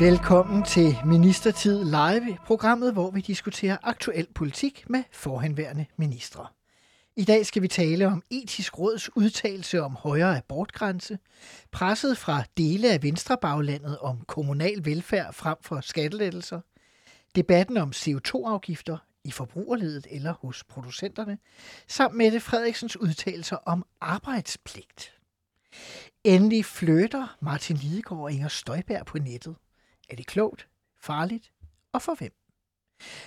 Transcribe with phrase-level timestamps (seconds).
[0.00, 6.46] Velkommen til Ministertid Live, programmet, hvor vi diskuterer aktuel politik med forhenværende ministre.
[7.16, 11.18] I dag skal vi tale om etisk råds udtalelse om højere abortgrænse,
[11.72, 16.60] presset fra dele af Venstrebaglandet om kommunal velfærd frem for skattelettelser,
[17.36, 21.38] debatten om CO2-afgifter i forbrugerledet eller hos producenterne,
[21.88, 25.12] samt Mette Frederiksens udtalelser om arbejdspligt.
[26.24, 29.56] Endelig flytter Martin Lidegaard og Inger Støjberg på nettet.
[30.10, 30.68] Er det klogt,
[31.00, 31.52] farligt
[31.92, 32.32] og for hvem?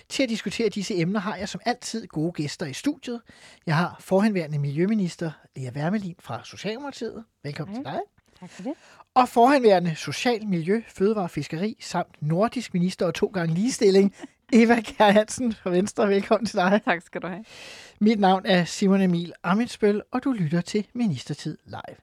[0.09, 3.21] Til at diskutere disse emner har jeg som altid gode gæster i studiet.
[3.65, 7.23] Jeg har forhenværende Miljøminister Lea Wermelin fra Socialdemokratiet.
[7.43, 7.83] Velkommen Hej.
[7.83, 8.01] til dig.
[8.39, 8.73] Tak for det.
[9.13, 14.15] Og forhenværende Social, Miljø, Fødevare Fiskeri samt Nordisk Minister og to gange ligestilling,
[14.53, 16.09] Eva Kjær Hansen fra Venstre.
[16.09, 16.81] Velkommen til dig.
[16.85, 17.45] Tak skal du have.
[17.99, 21.97] Mit navn er Simon Emil Amitsbøl, og du lytter til Ministertid Live.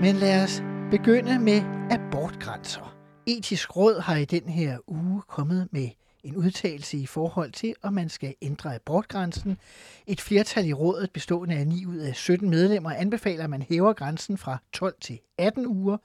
[0.00, 2.96] Men lad os begynde med abortgrænser.
[3.26, 5.88] Etisk Råd har i den her uge kommet med
[6.22, 9.58] en udtalelse i forhold til, om man skal ændre abortgrænsen.
[10.06, 13.92] Et flertal i rådet bestående af 9 ud af 17 medlemmer anbefaler, at man hæver
[13.92, 15.96] grænsen fra 12 til 18 uger.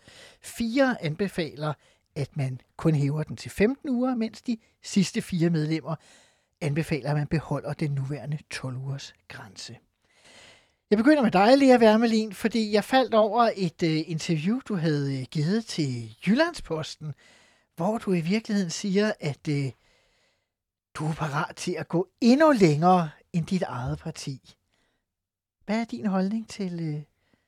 [0.42, 1.73] Fire anbefaler,
[2.16, 5.95] at man kun hæver den til 15 uger, mens de sidste fire medlemmer
[6.62, 9.78] anbefaler, at man beholder den nuværende 12 ugers grænse.
[10.94, 15.19] Jeg begynder med dig, Lea Wermelin, fordi jeg faldt over et uh, interview, du havde
[15.19, 17.13] uh, givet til Jyllandsposten,
[17.75, 19.55] hvor du i virkeligheden siger, at uh,
[20.95, 24.56] du er parat til at gå endnu længere end dit eget parti.
[25.66, 26.95] Hvad er din holdning til...
[26.95, 27.01] Uh...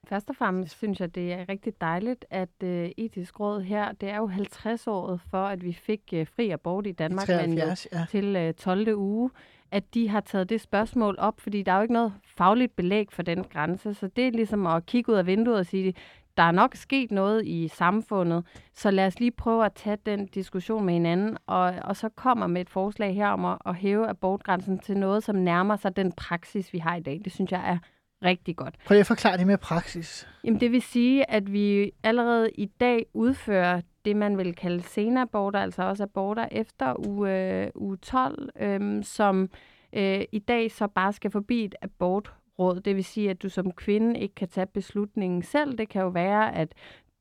[0.09, 4.09] Først og fremmest synes jeg, det er rigtig dejligt, at øh, etisk råd her, det
[4.09, 7.87] er jo 50-året for, at vi fik øh, fri abort i Danmark, men jo 73,
[7.91, 8.05] ja.
[8.09, 8.95] til øh, 12.
[8.95, 9.29] uge,
[9.75, 13.07] at de har taget det spørgsmål op, fordi der er jo ikke noget fagligt belæg
[13.11, 15.93] for den grænse, så det er ligesom at kigge ud af vinduet og sige,
[16.37, 20.25] der er nok sket noget i samfundet, så lad os lige prøve at tage den
[20.25, 24.07] diskussion med hinanden, og, og så kommer med et forslag her om at, at hæve
[24.07, 27.21] abortgrænsen til noget, som nærmer sig den praksis, vi har i dag.
[27.25, 27.77] Det synes jeg er
[28.25, 28.75] rigtig godt.
[28.85, 30.27] Prøv lige at forklare det med praksis.
[30.43, 35.59] Jamen, det vil sige, at vi allerede i dag udfører det, man vil kalde senaborter,
[35.59, 39.49] altså også aborter efter uge, øh, uge 12, øh, som
[39.93, 42.79] øh, i dag så bare skal forbi et abortråd.
[42.79, 45.77] Det vil sige, at du som kvinde ikke kan tage beslutningen selv.
[45.77, 46.73] Det kan jo være, at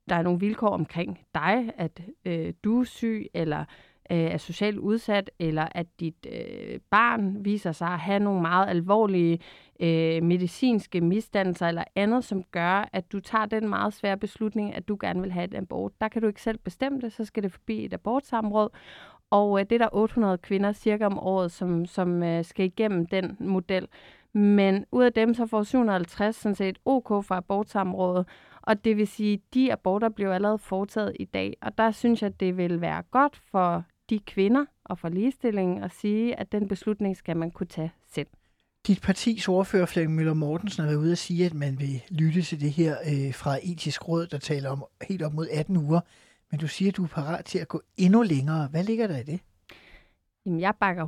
[0.08, 3.64] der er nogle vilkår omkring dig, at øh, du er syg, eller
[4.10, 8.68] øh, er socialt udsat, eller at dit øh, barn viser sig at have nogle meget
[8.68, 9.38] alvorlige
[9.80, 14.88] øh, medicinske misdannelser eller andet, som gør, at du tager den meget svære beslutning, at
[14.88, 15.92] du gerne vil have et abort.
[16.00, 18.68] Der kan du ikke selv bestemme det, så skal det forbi et abortsamråd.
[19.30, 23.06] Og øh, det er der 800 kvinder cirka om året, som, som øh, skal igennem
[23.06, 23.88] den model.
[24.32, 28.26] Men ud af dem, så får 750 sådan set OK fra abortsamrådet.
[28.62, 31.56] Og det vil sige, at de aborter bliver allerede foretaget i dag.
[31.62, 35.82] Og der synes jeg, at det vil være godt for de kvinder og for ligestillingen
[35.82, 38.26] at sige, at den beslutning skal man kunne tage selv.
[38.86, 42.42] Dit partis ordfører, Flemming Møller Mortensen, har været ude at sige, at man vil lytte
[42.42, 46.00] til det her øh, fra etisk råd, der taler om helt op mod 18 uger.
[46.50, 48.66] Men du siger, at du er parat til at gå endnu længere.
[48.66, 49.40] Hvad ligger der i det?
[50.46, 51.06] Jamen, jeg bakker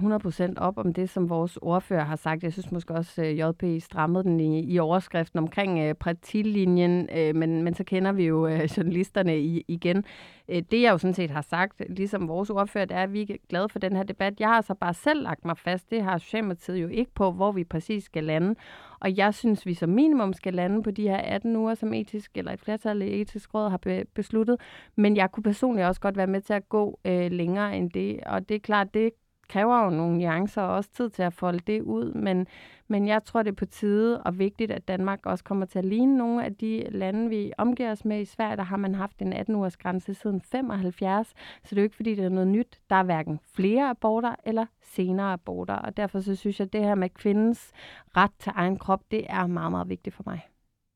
[0.57, 2.43] 100% op om det, som vores ordfører har sagt.
[2.43, 7.09] Jeg synes måske også, øh, at JP strammede den i, i overskriften omkring øh, partilinjen,
[7.17, 10.05] øh, men, men så kender vi jo øh, journalisterne i, igen.
[10.49, 13.23] Øh, det jeg jo sådan set har sagt, ligesom vores ordfører, det er, at vi
[13.23, 14.41] er glade for den her debat.
[14.41, 17.53] Jeg har så bare selv lagt mig fast, det har Socialdemokratiet jo ikke på, hvor
[17.53, 18.55] vi præcis skal lande.
[19.01, 22.31] Og jeg synes, vi som minimum skal lande på de her 18 uger, som etisk,
[22.35, 24.61] eller et flertal i etisk råd har be- besluttet.
[24.97, 28.21] Men jeg kunne personligt også godt være med til at gå øh, længere end det.
[28.27, 29.11] Og det er klart, det
[29.49, 32.47] kræver jo nogle nuancer og også tid til at folde det ud, men,
[32.89, 35.85] men jeg tror, det er på tide og vigtigt, at Danmark også kommer til at
[35.85, 38.21] ligne nogle af de lande, vi omgiver os med.
[38.21, 41.85] I Sverige der har man haft en 18-ugers grænse siden 75, så det er jo
[41.85, 42.81] ikke, fordi det er noget nyt.
[42.91, 46.81] Der er hverken flere aborter eller senere aborter, og derfor så synes jeg, at det
[46.81, 47.73] her med kvindens
[48.17, 50.41] ret til egen krop, det er meget, meget vigtigt for mig.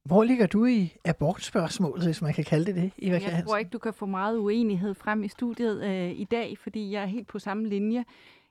[0.05, 3.71] Hvor ligger du i abortspørgsmålet, hvis man kan kalde det det, Eva Jeg tror ikke,
[3.71, 7.29] du kan få meget uenighed frem i studiet øh, i dag, fordi jeg er helt
[7.29, 8.05] på samme linje.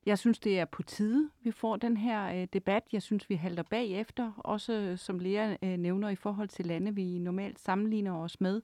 [0.09, 2.83] Jeg synes, det er på tide, vi får den her øh, debat.
[2.91, 6.95] Jeg synes, vi halter bagefter, også øh, som Lea øh, nævner i forhold til lande,
[6.95, 8.61] vi normalt sammenligner os med.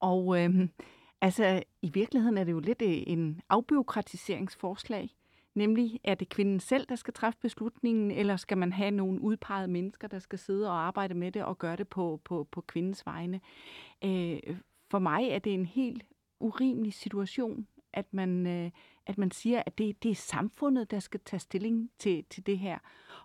[0.00, 0.68] Og øh,
[1.20, 5.10] Altså, i virkeligheden er det jo lidt øh, en afbiokratiseringsforslag.
[5.54, 9.68] Nemlig, er det kvinden selv, der skal træffe beslutningen, eller skal man have nogle udpegede
[9.68, 13.06] mennesker, der skal sidde og arbejde med det og gøre det på, på, på kvindens
[13.06, 13.40] vegne?
[14.04, 14.38] Øh,
[14.90, 16.04] for mig er det en helt
[16.40, 18.70] urimelig situation, at man, øh,
[19.06, 22.58] at man siger, at det, det er samfundet, der skal tage stilling til, til det
[22.58, 22.78] her.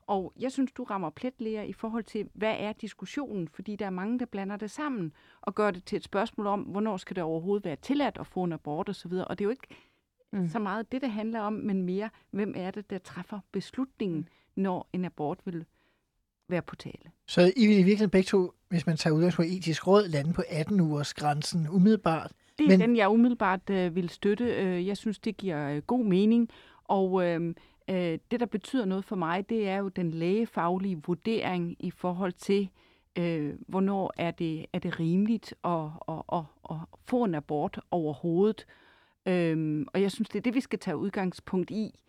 [0.08, 3.48] Og jeg synes, du rammer plet, Lea, i forhold til, hvad er diskussionen?
[3.48, 6.62] Fordi der er mange, der blander det sammen og gør det til et spørgsmål om,
[6.62, 9.12] hvornår skal det overhovedet være tilladt at få en abort osv.
[9.12, 9.68] Og det er jo ikke
[10.32, 10.50] mm.
[10.50, 14.90] så meget det, det handler om, men mere, hvem er det, der træffer beslutningen, når
[14.94, 15.66] en abort vil
[16.50, 17.12] være på tale.
[17.28, 20.34] Så I vil i virkeligheden begge to, hvis man tager udgangspunkt på etisk råd, lande
[20.34, 22.32] på 18 ugers grænsen umiddelbart.
[22.58, 22.80] Det er men...
[22.80, 24.46] den, jeg umiddelbart øh, vil støtte.
[24.46, 26.50] Øh, jeg synes, det giver øh, god mening.
[26.84, 27.54] Og øh,
[27.90, 32.34] øh, det, der betyder noget for mig, det er jo den lægefaglige vurdering i forhold
[32.34, 32.70] til,
[33.18, 38.66] øh, hvornår er det, er det rimeligt at, at, at, at få en abort overhovedet.
[39.26, 42.00] Øh, og jeg synes, det er det, vi skal tage udgangspunkt i.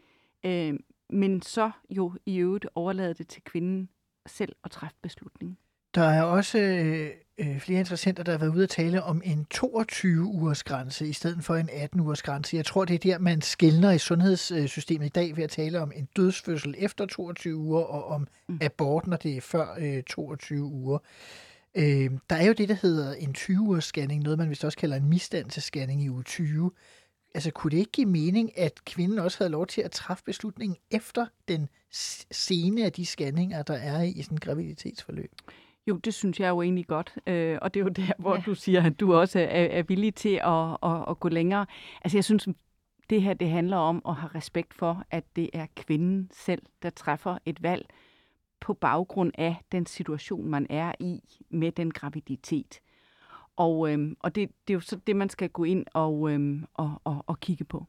[0.45, 0.75] Øh,
[1.11, 3.89] men så jo i øvrigt overlade det til kvinden
[4.27, 5.59] selv at træffe beslutningen.
[5.95, 9.47] Der er også øh, øh, flere interessenter, der har været ude at tale om en
[9.55, 12.57] 22-ugers grænse i stedet for en 18-ugers grænse.
[12.57, 15.93] Jeg tror, det er der, man skældner i sundhedssystemet i dag ved at tale om
[15.97, 18.59] en dødsfødsel efter 22 uger og om mm.
[18.61, 20.99] abort, når det er før øh, 22 uger.
[21.75, 24.97] Øh, der er jo det, der hedder en 20-ugers scanning, noget man vist også kalder
[24.97, 26.71] en misdannelsesscanning i uge 20.
[27.35, 30.77] Altså, kunne det ikke give mening, at kvinden også havde lov til at træffe beslutningen
[30.91, 31.69] efter den
[32.31, 35.33] scene af de scanninger, der er i sådan en graviditetsforløb?
[35.87, 37.15] Jo, det synes jeg jo egentlig godt.
[37.27, 38.43] Øh, og det er jo der, hvor ja.
[38.47, 41.67] du siger, at du også er, er villig til at, at, at gå længere.
[42.05, 42.49] Altså jeg synes,
[43.11, 46.91] det her det handler om at have respekt for, at det er kvinden selv, der
[46.91, 47.87] træffer et valg
[48.61, 52.81] på baggrund af den situation, man er i med den graviditet.
[53.57, 56.65] Og, øhm, og det, det er jo så det, man skal gå ind og, øhm,
[56.75, 57.87] og, og, og kigge på.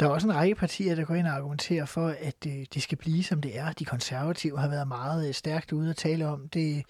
[0.00, 2.82] Der er også en række partier, der går ind og argumenterer for, at øh, det
[2.82, 3.72] skal blive, som det er.
[3.72, 6.74] De konservative har været meget øh, stærkt ude at tale om det.
[6.76, 6.84] Jeg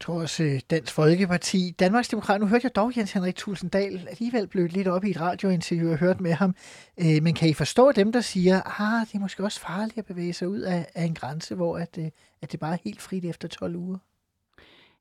[0.00, 1.74] tror også øh, Dansk Folkeparti.
[1.78, 5.20] Danmarks Demokrat, nu hørte jeg dog Jens Henrik Tulsendal alligevel blødt lidt op i et
[5.20, 6.54] radiointerview og hørt med ham.
[7.00, 9.98] Øh, men kan I forstå dem, der siger, at ah, det er måske også farligt
[9.98, 12.10] at bevæge sig ud af, af en grænse, hvor at, øh,
[12.42, 13.98] at det bare er helt frit efter 12 uger?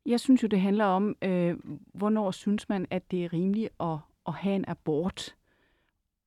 [0.05, 1.55] Jeg synes jo, det handler om, øh,
[1.93, 3.97] hvornår synes man, at det er rimeligt at,
[4.27, 5.35] at have en abort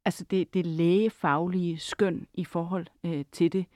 [0.04, 3.66] altså det, det lægefaglige skøn i forhold øh, til det.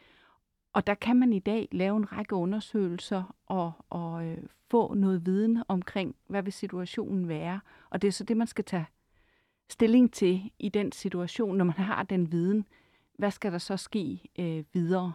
[0.73, 4.39] Og der kan man i dag lave en række undersøgelser og, og øh,
[4.71, 7.61] få noget viden omkring, hvad vil situationen være.
[7.91, 8.87] Og det er så det, man skal tage
[9.69, 12.67] stilling til i den situation, når man har den viden.
[13.19, 15.13] Hvad skal der så ske øh, videre?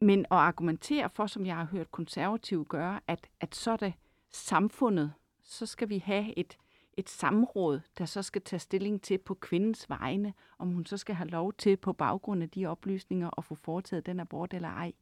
[0.00, 3.92] Men at argumentere for, som jeg har hørt konservative gøre, at, at så er det
[4.30, 6.58] samfundet, så skal vi have et
[6.96, 11.14] et samråd, der så skal tage stilling til på kvindens vegne, om hun så skal
[11.14, 14.92] have lov til på baggrund af de oplysninger at få foretaget den abort eller ej.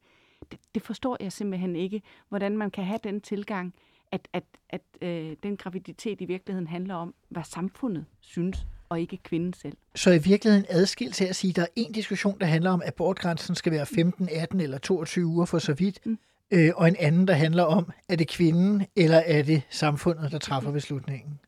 [0.51, 3.73] Det, det forstår jeg simpelthen ikke, hvordan man kan have den tilgang,
[4.11, 9.17] at, at, at øh, den graviditet i virkeligheden handler om, hvad samfundet synes, og ikke
[9.17, 9.77] kvinden selv.
[9.95, 12.81] Så i virkeligheden adskilt til at sige, at der er en diskussion, der handler om,
[12.81, 16.17] at abortgrænsen skal være 15, 18 eller 22 uger for så vidt, mm.
[16.51, 20.39] øh, og en anden, der handler om, er det kvinden eller er det samfundet, der
[20.39, 21.39] træffer beslutningen?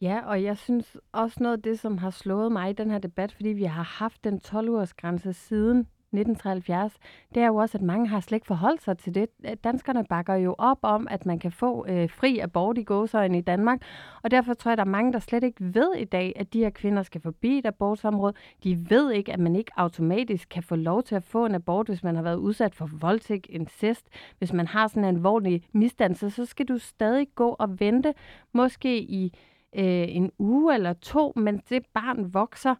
[0.00, 2.98] Ja, og jeg synes også noget af det, som har slået mig i den her
[2.98, 6.98] debat, fordi vi har haft den 12-års grænse siden 1973,
[7.34, 9.28] det er jo også, at mange har slet ikke forholdt sig til det.
[9.64, 13.40] Danskerne bakker jo op om, at man kan få øh, fri abort i gåsøjne i
[13.40, 13.82] Danmark,
[14.22, 16.52] og derfor tror jeg, at der er mange, der slet ikke ved i dag, at
[16.52, 18.34] de her kvinder skal forbi et abortområde.
[18.64, 21.88] De ved ikke, at man ikke automatisk kan få lov til at få en abort,
[21.88, 24.08] hvis man har været udsat for voldtægt, incest.
[24.38, 28.14] Hvis man har sådan en alvorlig misdannelse, så skal du stadig gå og vente,
[28.52, 29.34] måske i
[29.74, 32.74] øh, en uge eller to, men det barn vokser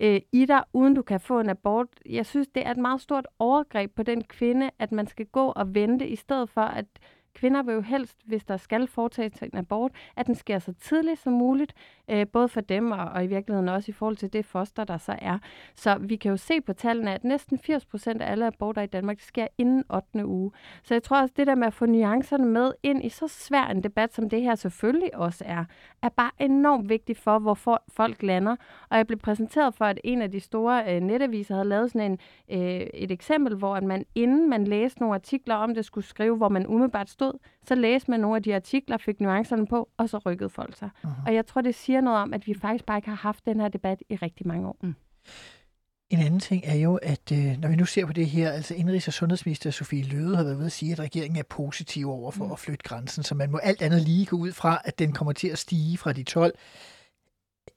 [0.00, 1.88] øh, i dig, uden du kan få en abort.
[2.06, 5.46] Jeg synes, det er et meget stort overgreb på den kvinde, at man skal gå
[5.46, 6.86] og vente, i stedet for at
[7.34, 11.18] kvinder vil jo helst, hvis der skal foretages en abort, at den sker så tidligt
[11.20, 11.74] som muligt,
[12.10, 14.98] øh, både for dem og, og i virkeligheden også i forhold til det foster, der
[14.98, 15.38] så er.
[15.74, 18.86] Så vi kan jo se på tallene, at næsten 80 procent af alle aborter i
[18.86, 20.26] Danmark sker inden 8.
[20.26, 20.50] uge.
[20.82, 23.64] Så jeg tror også, det der med at få nuancerne med ind i så svær
[23.64, 25.64] en debat, som det her selvfølgelig også er,
[26.02, 28.56] er bare enormt vigtigt for, hvor for folk lander.
[28.90, 32.10] Og jeg blev præsenteret for, at en af de store øh, netaviser havde lavet sådan
[32.12, 32.18] en,
[32.60, 36.36] øh, et eksempel, hvor at man inden man læste nogle artikler om det, skulle skrive,
[36.36, 37.29] hvor man umiddelbart stod,
[37.66, 40.90] så læste man nogle af de artikler, fik nuancerne på, og så rykkede folk sig.
[41.04, 41.26] Uh-huh.
[41.26, 43.60] Og jeg tror, det siger noget om, at vi faktisk bare ikke har haft den
[43.60, 44.76] her debat i rigtig mange år.
[44.82, 44.94] Mm.
[46.10, 48.74] En anden ting er jo, at øh, når vi nu ser på det her, altså
[48.74, 52.30] indrigs- og sundhedsminister Sofie Løde har været ved at sige, at regeringen er positiv over
[52.30, 52.52] for mm.
[52.52, 55.32] at flytte grænsen, så man må alt andet lige gå ud fra, at den kommer
[55.32, 56.54] til at stige fra de 12.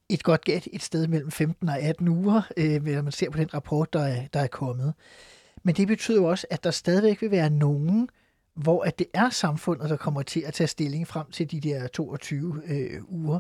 [0.10, 3.38] et godt gæt et sted mellem 15 og 18 uger, øh, når man ser på
[3.38, 4.94] den rapport, der er, der er kommet.
[5.64, 8.10] Men det betyder jo også, at der stadigvæk vil være nogen,
[8.56, 11.88] hvor at det er samfundet, der kommer til at tage stilling frem til de der
[11.88, 13.40] 22 øh, uger.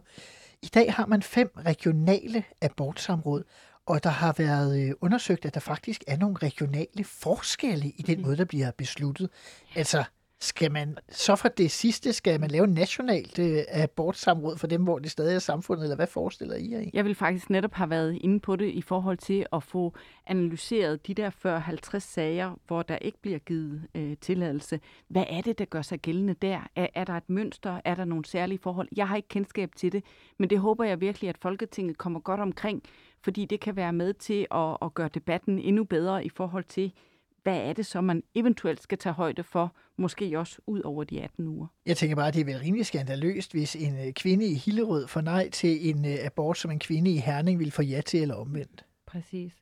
[0.61, 3.43] I dag har man fem regionale abortsamråd,
[3.85, 8.21] og der har været øh, undersøgt, at der faktisk er nogle regionale forskelle i den
[8.21, 9.29] måde, der bliver besluttet.
[9.75, 10.03] Altså,
[10.43, 14.99] skal man så for det sidste, skal man lave nationalt øh, abortsamråd for dem, hvor
[14.99, 16.89] det stadig er samfundet, eller hvad forestiller I jer?
[16.93, 19.93] Jeg vil faktisk netop have været inde på det i forhold til at få
[20.27, 21.29] analyseret de der
[21.95, 24.79] 40-50 sager, hvor der ikke bliver givet øh, tilladelse.
[25.07, 26.59] Hvad er det, der gør sig gældende der?
[26.75, 27.81] Er, er der et mønster?
[27.85, 28.87] Er der nogle særlige forhold?
[28.95, 30.03] Jeg har ikke kendskab til det,
[30.39, 32.83] men det håber jeg virkelig, at Folketinget kommer godt omkring,
[33.21, 36.93] fordi det kan være med til at, at gøre debatten endnu bedre i forhold til,
[37.43, 41.21] hvad er det så, man eventuelt skal tage højde for, måske også ud over de
[41.21, 41.67] 18 uger.
[41.85, 45.07] Jeg tænker bare, at det er vel rimelig skandaløst, hvis en øh, kvinde i Hillerød
[45.07, 48.21] får nej til en øh, abort, som en kvinde i Herning vil få ja til
[48.21, 48.85] eller omvendt.
[49.05, 49.53] Præcis.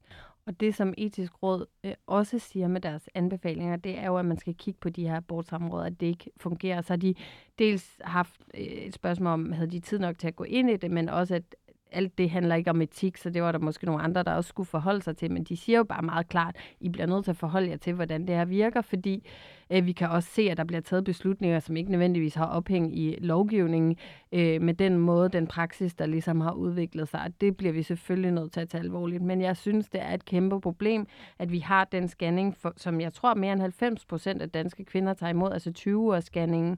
[0.45, 4.25] Og det, som etisk råd øh, også siger med deres anbefalinger, det er jo, at
[4.25, 6.81] man skal kigge på de her abortsamråder, at det ikke fungerer.
[6.81, 7.15] Så har de
[7.59, 10.77] dels haft øh, et spørgsmål om, havde de tid nok til at gå ind i
[10.77, 11.55] det, men også, at
[11.91, 14.47] alt det handler ikke om etik, så det var der måske nogle andre, der også
[14.47, 17.31] skulle forholde sig til, men de siger jo bare meget klart, I bliver nødt til
[17.31, 19.27] at forholde jer til, hvordan det her virker, fordi
[19.69, 22.99] øh, vi kan også se, at der bliver taget beslutninger, som ikke nødvendigvis har ophæng
[22.99, 23.95] i lovgivningen,
[24.31, 27.83] øh, med den måde, den praksis, der ligesom har udviklet sig, og det bliver vi
[27.83, 31.07] selvfølgelig nødt til at tage alvorligt, men jeg synes, det er et kæmpe problem,
[31.39, 34.85] at vi har den scanning, for, som jeg tror mere end 90 procent af danske
[34.85, 36.77] kvinder tager imod, altså 20 scanningen,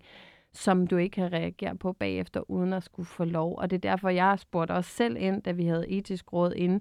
[0.53, 3.57] som du ikke kan reagere på bagefter, uden at skulle få lov.
[3.57, 6.79] Og det er derfor, jeg spurgte os selv ind, da vi havde etisk råd inde,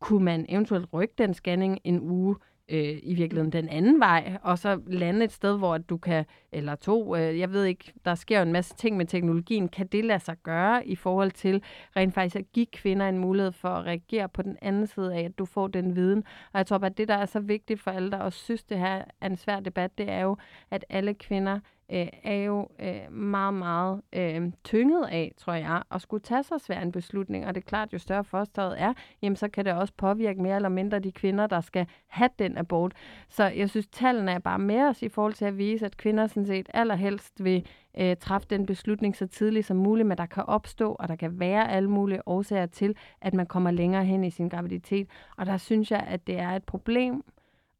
[0.00, 2.36] kunne man eventuelt rykke den scanning en uge,
[2.68, 6.74] øh, i virkeligheden den anden vej, og så lande et sted, hvor du kan, eller
[6.74, 10.04] to, øh, jeg ved ikke, der sker jo en masse ting med teknologien, kan det
[10.04, 11.62] lade sig gøre i forhold til
[11.96, 15.20] rent faktisk at give kvinder en mulighed for at reagere på den anden side af,
[15.20, 16.24] at du får den viden.
[16.52, 18.78] Og jeg tror at det, der er så vigtigt for alle, der også synes, det
[18.78, 20.36] her er en svær debat, det er jo,
[20.70, 21.60] at alle kvinder
[21.92, 26.58] øh, er jo øh, meget, meget øh, tynget af, tror jeg, at skulle tage så
[26.58, 27.46] svær en beslutning.
[27.46, 30.56] Og det er klart, jo større fosteret er, jamen så kan det også påvirke mere
[30.56, 32.92] eller mindre de kvinder, der skal have den abort.
[33.28, 36.26] Så jeg synes, tallene er bare med os i forhold til at vise, at kvinder
[36.26, 37.66] sådan set allerhelst vil
[37.98, 41.40] øh, træffe den beslutning så tidligt som muligt, men der kan opstå, og der kan
[41.40, 45.08] være alle mulige årsager til, at man kommer længere hen i sin graviditet.
[45.36, 47.24] Og der synes jeg, at det er et problem,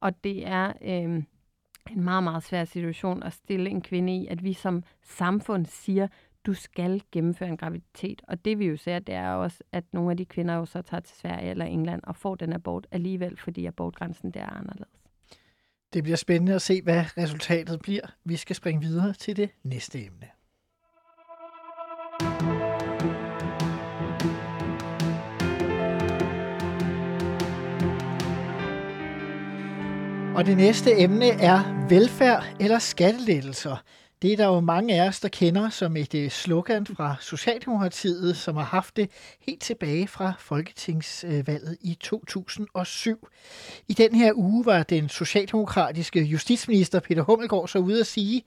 [0.00, 0.73] og det er...
[0.82, 1.23] Øh,
[1.90, 6.08] en meget, meget svær situation at stille en kvinde i, at vi som samfund siger,
[6.46, 8.22] du skal gennemføre en graviditet.
[8.28, 10.82] Og det vi jo ser, det er også, at nogle af de kvinder jo så
[10.82, 15.04] tager til Sverige eller England og får den abort alligevel, fordi abortgrænsen der er anderledes.
[15.92, 18.06] Det bliver spændende at se, hvad resultatet bliver.
[18.24, 20.26] Vi skal springe videre til det næste emne.
[30.34, 33.76] Og det næste emne er velfærd eller skattelettelser.
[34.22, 38.36] Det er der jo mange af os, der kender som et øh, slogan fra Socialdemokratiet,
[38.36, 39.10] som har haft det
[39.40, 43.28] helt tilbage fra Folketingsvalget i 2007.
[43.88, 48.42] I den her uge var den socialdemokratiske justitsminister Peter Hummelgaard så ude at sige,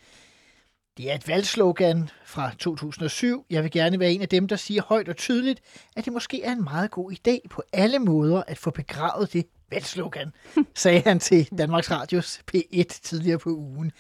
[0.98, 3.46] det er et valgslogan fra 2007.
[3.50, 5.62] Jeg vil gerne være en af dem, der siger højt og tydeligt,
[5.96, 9.46] at det måske er en meget god idé på alle måder at få begravet det
[9.72, 10.32] valgslogan,
[10.76, 13.92] sagde han til Danmarks Radios P1 tidligere på ugen.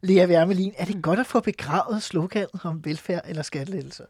[0.00, 4.04] Lea Wermelin, er det godt at få begravet sloganet om velfærd eller skattelettelser?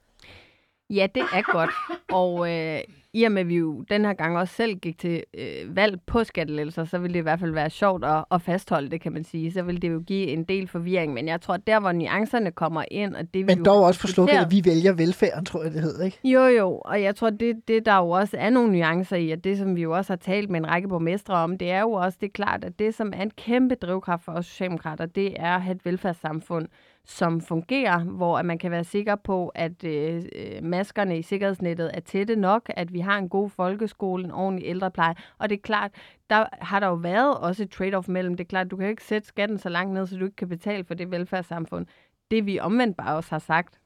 [0.93, 1.71] Ja, det er godt.
[2.09, 2.81] Og øh,
[3.15, 6.01] i og med, at vi jo den her gang også selv gik til øh, valg
[6.07, 9.13] på skattelettelser, så ville det i hvert fald være sjovt at, at fastholde det, kan
[9.13, 9.53] man sige.
[9.53, 11.15] Så ville det jo give en del forvirring.
[11.15, 14.01] Men jeg tror, at der, hvor nuancerne kommer ind, og det Men vi dog også
[14.01, 16.19] på slukket, at vi vælger velfærden, tror jeg, det hedder, ikke?
[16.25, 16.79] Jo, jo.
[16.85, 19.77] Og jeg tror, det, det der jo også er nogle nuancer i, at det, som
[19.77, 22.27] vi jo også har talt med en række borgmestre om, det er jo også det
[22.27, 25.63] er klart, at det, som er en kæmpe drivkraft for os socialdemokrater, det er at
[25.63, 26.69] have et velfærdssamfund,
[27.05, 31.91] som fungerer, hvor at man kan være sikker på, at øh, øh, maskerne i sikkerhedsnettet
[31.95, 35.15] er tætte nok, at vi har en god folkeskole, en ordentlig ældrepleje.
[35.39, 35.91] Og det er klart,
[36.31, 38.37] der har der jo været også et trade-off mellem.
[38.37, 40.49] Det er klart, du kan ikke sætte skatten så langt ned, så du ikke kan
[40.49, 41.87] betale for det velfærdssamfund.
[42.31, 43.81] Det vi omvendt bare også har sagt,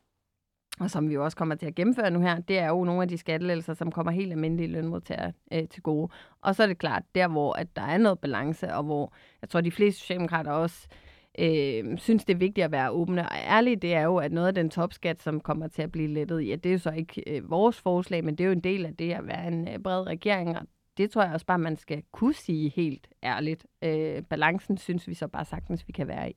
[0.81, 3.03] og som vi jo også kommer til at gennemføre nu her, det er jo nogle
[3.03, 6.09] af de skattelælser, som kommer helt almindelige lønmodtagere øh, til gode.
[6.41, 9.49] Og så er det klart, der hvor at der er noget balance, og hvor jeg
[9.49, 11.06] tror, de fleste socialdemokrater også øh,
[11.39, 14.49] øh, synes, det er vigtigt at være åbne og ærlige, det er jo, at noget
[14.49, 17.23] af den topskat, som kommer til at blive lettet, ja, det er jo så ikke
[17.27, 19.79] øh, vores forslag, men det er jo en del af det at være en øh,
[19.79, 20.67] bred regering, og
[20.97, 23.67] det tror jeg også bare, man skal kunne sige helt ærligt.
[23.83, 26.35] Øh, balancen synes vi så bare sagtens, vi kan være i.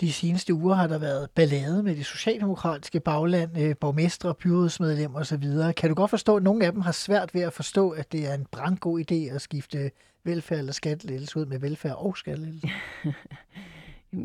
[0.00, 5.44] De seneste uger har der været ballade med det socialdemokratiske bagland, øh, borgmestre, byrådsmedlemmer osv.
[5.76, 8.26] Kan du godt forstå, at nogle af dem har svært ved at forstå, at det
[8.30, 9.90] er en brandgod idé at skifte
[10.24, 12.68] velfærd eller skattelettelse ud med velfærd og skattelettelse?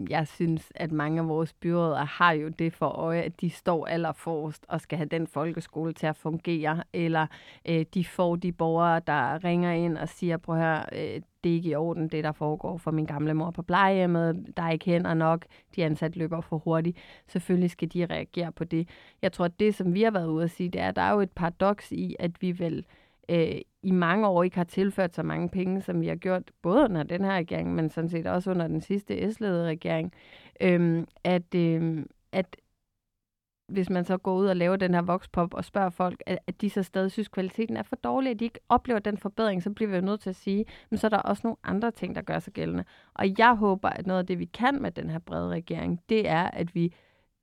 [0.10, 3.88] Jeg synes, at mange af vores byråder har jo det for øje, at de står
[3.88, 7.28] allerforrest og skal have den folkeskole til at fungere, eller
[7.70, 11.52] øh, de får de borgere, der ringer ind og siger, prøv at høre, øh, det
[11.52, 14.72] er ikke i orden, det der foregår for min gamle mor på plejehjemmet, der er
[14.72, 16.98] ikke hænder nok, de ansatte løber for hurtigt.
[17.28, 18.90] Selvfølgelig skal de reagere på det.
[19.22, 21.02] Jeg tror, at det, som vi har været ude at sige, det er, at der
[21.02, 22.86] er jo et paradoks i, at vi vil
[23.30, 26.84] øh, i mange år ikke har tilført så mange penge, som vi har gjort, både
[26.84, 30.14] under den her regering, men sådan set også under den sidste S-ledede regering,
[30.62, 32.58] øh, at, øh, at
[33.68, 36.62] hvis man så går ud og laver den her voxpop og spørger folk, at, at
[36.62, 39.70] de så stadig synes, kvaliteten er for dårlig, at de ikke oplever den forbedring, så
[39.70, 42.16] bliver vi jo nødt til at sige, men så er der også nogle andre ting,
[42.16, 42.84] der gør sig gældende.
[43.14, 46.30] Og jeg håber, at noget af det, vi kan med den her brede regering, det
[46.30, 46.94] er, at vi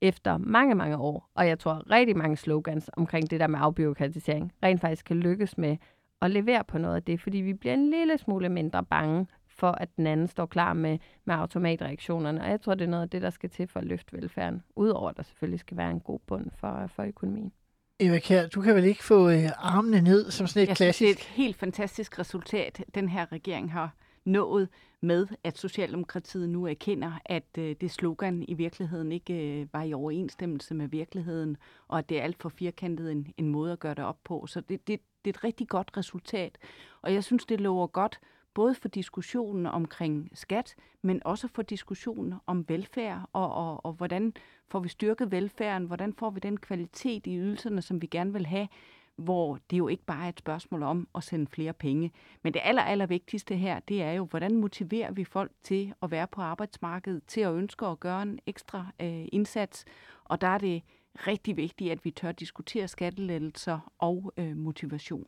[0.07, 4.51] efter mange, mange år, og jeg tror rigtig mange slogans omkring det der med afbiokratisering,
[4.63, 5.77] rent faktisk kan lykkes med
[6.21, 9.71] at levere på noget af det, fordi vi bliver en lille smule mindre bange for,
[9.71, 12.41] at den anden står klar med, med automatreaktionerne.
[12.41, 14.63] Og jeg tror, det er noget af det, der skal til for at løfte velfærden,
[14.75, 17.51] udover at der selvfølgelig skal være en god bund for, for økonomien.
[17.99, 20.97] Eva Kjær, du kan vel ikke få øh, armene ned som sådan et jeg klassisk...
[20.97, 23.95] Synes, det er et helt fantastisk resultat, den her regering har
[24.25, 24.69] nået
[25.01, 29.93] med, at Socialdemokratiet nu erkender, at øh, det slogan i virkeligheden ikke øh, var i
[29.93, 33.95] overensstemmelse med virkeligheden, og at det er alt for firkantet en, en måde at gøre
[33.95, 34.47] det op på.
[34.47, 36.57] Så det, det, det er et rigtig godt resultat.
[37.01, 38.19] Og jeg synes, det lover godt
[38.53, 44.33] både for diskussionen omkring skat, men også for diskussionen om velfærd, og, og, og hvordan
[44.67, 48.45] får vi styrket velfærden, hvordan får vi den kvalitet i ydelserne, som vi gerne vil
[48.45, 48.67] have,
[49.17, 52.11] hvor det jo ikke bare er et spørgsmål om at sende flere penge.
[52.43, 56.11] Men det aller, aller vigtigste her, det er jo, hvordan motiverer vi folk til at
[56.11, 59.85] være på arbejdsmarkedet, til at ønske at gøre en ekstra øh, indsats.
[60.23, 60.81] Og der er det
[61.27, 65.27] rigtig vigtigt, at vi tør diskutere skattelettelser og øh, motivation.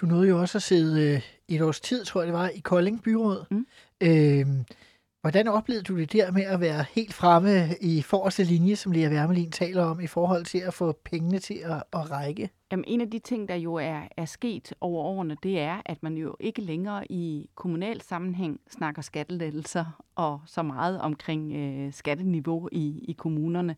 [0.00, 2.58] Du nåede jo også at sidde øh, et års tid, tror jeg det var, i
[2.58, 3.44] Kolding Byråd.
[3.50, 3.66] Mm.
[4.00, 4.46] Øh,
[5.26, 9.08] hvordan oplevede du det der med at være helt fremme i forreste linje, som Lea
[9.08, 12.50] Wermelin taler om, i forhold til at få pengene til at, at række?
[12.72, 16.02] Jamen, en af de ting, der jo er, er sket over årene, det er, at
[16.02, 22.68] man jo ikke længere i kommunal sammenhæng snakker skattelettelser og så meget omkring øh, skatteniveau
[22.72, 23.76] i, i kommunerne,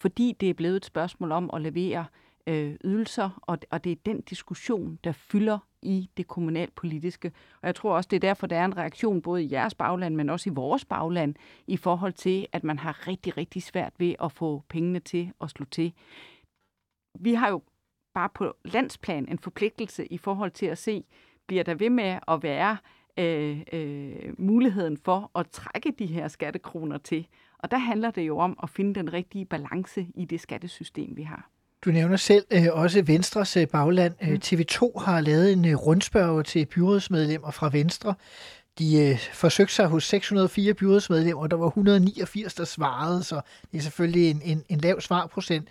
[0.00, 3.92] fordi det er blevet et spørgsmål om at levere øh, Øh, ydelser, og, og det
[3.92, 7.32] er den diskussion, der fylder i det kommunalpolitiske.
[7.62, 10.14] Og jeg tror også, det er derfor, der er en reaktion både i jeres bagland,
[10.14, 11.34] men også i vores bagland,
[11.66, 15.50] i forhold til, at man har rigtig, rigtig svært ved at få pengene til at
[15.50, 15.92] slå til.
[17.20, 17.62] Vi har jo
[18.14, 21.04] bare på landsplan en forpligtelse i forhold til at se,
[21.46, 22.76] bliver der ved med at være
[23.18, 27.26] øh, øh, muligheden for at trække de her skattekroner til.
[27.58, 31.22] Og der handler det jo om at finde den rigtige balance i det skattesystem, vi
[31.22, 31.50] har.
[31.86, 34.14] Du nævner selv øh, også Venstres øh, bagland.
[34.22, 34.40] Øh, mm.
[34.44, 38.14] TV2 har lavet en øh, rundspørg til byrådsmedlemmer fra Venstre.
[38.78, 43.40] De øh, forsøgte sig hos 604 byrådsmedlemmer, og der var 189, der svarede, så
[43.72, 45.68] det er selvfølgelig en, en, en lav svarprocent.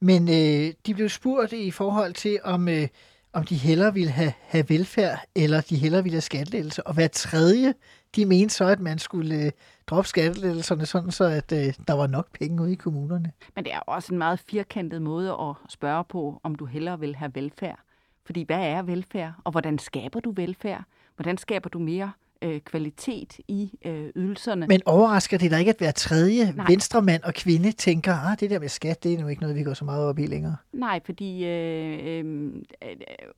[0.00, 2.88] Men øh, de blev spurgt i forhold til, om, øh,
[3.32, 6.86] om de hellere ville have, have velfærd, eller de hellere ville have skattelettelse.
[6.86, 7.74] Og hver tredje,
[8.16, 9.50] de mente så, at man skulle øh,
[9.86, 13.32] droppe skattelettelserne, sådan så at øh, der var nok penge ude i kommunerne.
[13.54, 17.16] Men det er også en meget firkantet måde at spørge på, om du hellere vil
[17.16, 17.78] have velfærd.
[18.26, 20.84] Fordi hvad er velfærd, og hvordan skaber du velfærd?
[21.16, 22.12] Hvordan skaber du mere
[22.44, 24.66] øh, kvalitet i øh, ydelserne.
[24.66, 26.66] Men overrasker det dig ikke, at hver tredje Nej.
[26.68, 29.56] venstremand og kvinde tænker, at ah, det der med skat, det er nu ikke noget,
[29.56, 30.56] vi går så meget op i længere?
[30.72, 32.50] Nej, fordi øh, øh,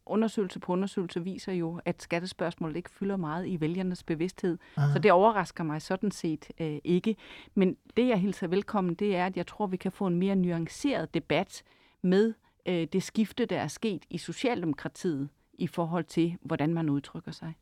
[0.07, 4.59] undersøgelse på undersøgelse viser jo, at skattespørgsmålet ikke fylder meget i vælgernes bevidsthed.
[4.77, 4.92] Aha.
[4.92, 7.16] Så det overrasker mig sådan set øh, ikke.
[7.55, 10.37] Men det, jeg hilser velkommen, det er, at jeg tror, vi kan få en mere
[10.37, 11.62] nuanceret debat
[12.03, 12.35] med
[12.69, 17.55] øh, det skifte, der er sket i Socialdemokratiet i forhold til, hvordan man udtrykker sig.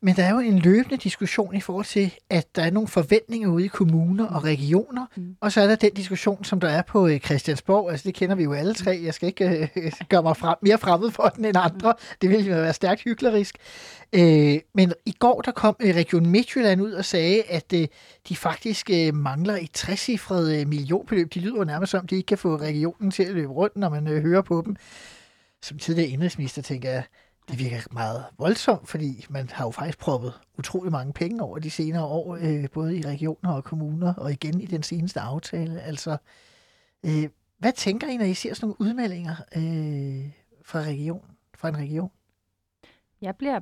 [0.00, 3.48] Men der er jo en løbende diskussion i forhold til, at der er nogle forventninger
[3.48, 5.36] ude i kommuner og regioner, mm.
[5.40, 7.90] og så er der den diskussion, som der er på øh, Christiansborg.
[7.90, 9.00] Altså det kender vi jo alle tre.
[9.04, 11.94] Jeg skal ikke øh, gøre mig frem, mere fremmed for den end andre.
[12.22, 13.58] Det ville jo være stærkt hyklerisk.
[14.12, 17.88] Øh, men i går der kom øh, Region Midtjylland ud og sagde, at øh,
[18.28, 21.34] de faktisk øh, mangler et trecifret øh, millionbeløb.
[21.34, 23.88] De lyder jo nærmest som, de ikke kan få regionen til at løbe rundt, når
[23.88, 24.76] man øh, hører på dem.
[25.62, 27.02] Som tidligere indrigsminister tænker jeg,
[27.48, 31.70] det virker meget voldsomt, fordi man har jo faktisk proppet utrolig mange penge over de
[31.70, 35.80] senere år, øh, både i regioner og kommuner, og igen i den seneste aftale.
[35.80, 36.16] Altså,
[37.06, 40.30] øh, hvad tænker I, når I ser sådan nogle udmeldinger øh,
[40.64, 42.10] fra, region, fra en region?
[43.20, 43.60] Jeg bliver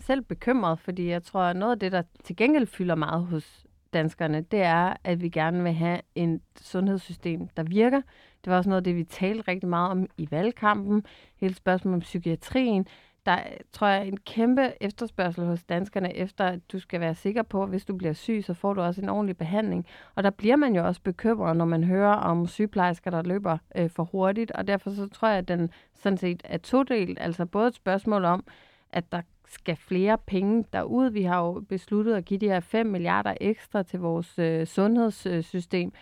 [0.00, 3.66] selv bekymret, fordi jeg tror, at noget af det, der til gengæld fylder meget hos
[3.92, 8.00] danskerne, det er, at vi gerne vil have et sundhedssystem, der virker.
[8.44, 11.04] Det var også noget af det, vi talte rigtig meget om i valgkampen.
[11.36, 12.86] Hele spørgsmålet om psykiatrien
[13.26, 13.38] der
[13.72, 17.68] tror jeg en kæmpe efterspørgsel hos danskerne efter, at du skal være sikker på, at
[17.68, 19.86] hvis du bliver syg, så får du også en ordentlig behandling.
[20.14, 23.90] Og der bliver man jo også bekymret, når man hører om sygeplejersker, der løber øh,
[23.90, 24.50] for hurtigt.
[24.50, 27.18] Og derfor så tror jeg, at den sådan set er todelt.
[27.20, 28.44] Altså både et spørgsmål om,
[28.92, 31.10] at der skal flere penge derud.
[31.10, 35.92] Vi har jo besluttet at give de her 5 milliarder ekstra til vores øh, sundhedssystem.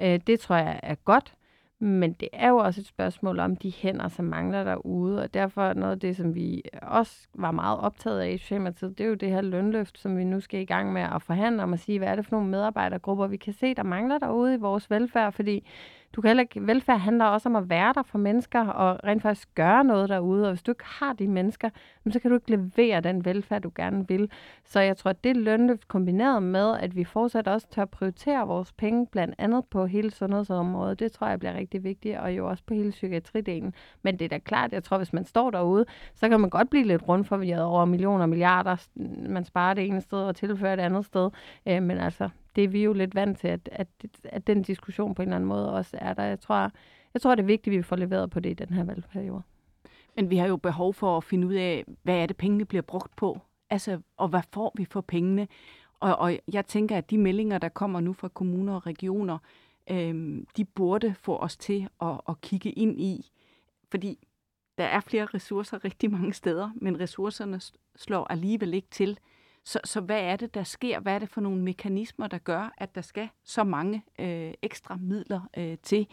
[0.00, 1.34] Øh, det tror jeg er godt.
[1.78, 5.72] Men det er jo også et spørgsmål om de hænder, som mangler derude, og derfor
[5.72, 9.14] noget af det, som vi også var meget optaget af i Socialdemokratiet, det er jo
[9.14, 11.98] det her lønløft, som vi nu skal i gang med at forhandle om at sige,
[11.98, 15.32] hvad er det for nogle medarbejdergrupper, vi kan se, der mangler derude i vores velfærd,
[15.32, 15.66] fordi
[16.16, 19.22] du kan heller ikke, velfærd handler også om at være der for mennesker og rent
[19.22, 20.44] faktisk gøre noget derude.
[20.44, 21.70] Og hvis du ikke har de mennesker,
[22.10, 24.30] så kan du ikke levere den velfærd, du gerne vil.
[24.64, 28.72] Så jeg tror, at det lønløft kombineret med, at vi fortsat også tør prioritere vores
[28.72, 32.64] penge, blandt andet på hele sundhedsområdet, det tror jeg bliver rigtig vigtigt, og jo også
[32.66, 33.74] på hele psykiatridelen.
[34.02, 36.70] Men det er da klart, jeg tror, hvis man står derude, så kan man godt
[36.70, 38.86] blive lidt rundt forvirret over millioner og milliarder.
[39.28, 41.30] Man sparer det ene sted og tilfører det andet sted.
[41.68, 43.88] Øh, men altså, det er vi jo lidt vant til, at, at,
[44.24, 46.22] at den diskussion på en eller anden måde også er der.
[46.22, 46.70] Jeg tror,
[47.14, 49.42] jeg tror, det er vigtigt, at vi får leveret på det i den her valgperiode.
[50.16, 52.82] Men vi har jo behov for at finde ud af, hvad er det, pengene bliver
[52.82, 53.40] brugt på?
[53.70, 55.48] Altså, og hvad får vi for pengene?
[56.00, 59.38] Og, og jeg tænker, at de meldinger, der kommer nu fra kommuner og regioner,
[59.90, 63.30] øhm, de burde få os til at, at kigge ind i,
[63.90, 64.18] fordi
[64.78, 67.60] der er flere ressourcer rigtig mange steder, men ressourcerne
[67.96, 69.18] slår alligevel ikke til.
[69.66, 71.00] Så, så hvad er det, der sker?
[71.00, 74.96] Hvad er det for nogle mekanismer, der gør, at der skal så mange øh, ekstra
[74.96, 76.06] midler øh, til?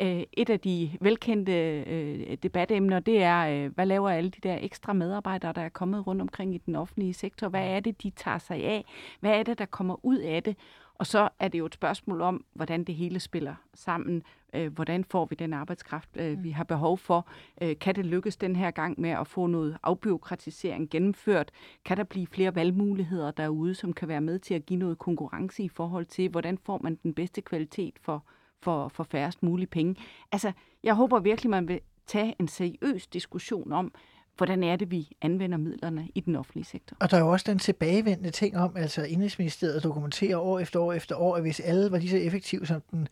[0.00, 4.58] Øh, et af de velkendte øh, debatemner, det er, øh, hvad laver alle de der
[4.60, 7.48] ekstra medarbejdere, der er kommet rundt omkring i den offentlige sektor?
[7.48, 8.84] Hvad er det, de tager sig af?
[9.20, 10.56] Hvad er det, der kommer ud af det?
[10.94, 14.22] Og så er det jo et spørgsmål om, hvordan det hele spiller sammen.
[14.54, 16.44] Øh, hvordan får vi den arbejdskraft, øh, mm.
[16.44, 17.28] vi har behov for?
[17.62, 21.50] Øh, kan det lykkes den her gang med at få noget afbiokratisering gennemført?
[21.84, 25.62] Kan der blive flere valgmuligheder derude, som kan være med til at give noget konkurrence
[25.62, 28.24] i forhold til, hvordan får man den bedste kvalitet for,
[28.62, 29.96] for, for færrest mulige penge?
[30.32, 33.92] Altså, jeg håber virkelig, man vil tage en seriøs diskussion om,
[34.36, 36.96] hvordan er det, vi anvender midlerne i den offentlige sektor.
[37.00, 40.92] Og der er jo også den tilbagevendende ting om, altså Indrigsministeriet dokumenterer år efter år
[40.92, 43.08] efter år, at hvis alle var lige så effektive som den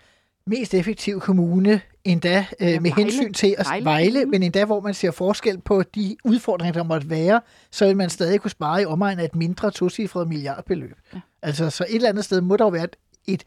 [0.46, 2.94] mest effektive kommune, endda øh, ja, med Vejle.
[2.94, 3.84] hensyn til at Vejle.
[3.84, 7.96] Vejle, men endda hvor man ser forskel på de udfordringer, der måtte være, så vil
[7.96, 10.96] man stadig kunne spare i omegn af et mindre tocifret milliardbeløb.
[11.14, 11.20] Ja.
[11.42, 13.44] Altså, så et eller andet sted må der jo være et, et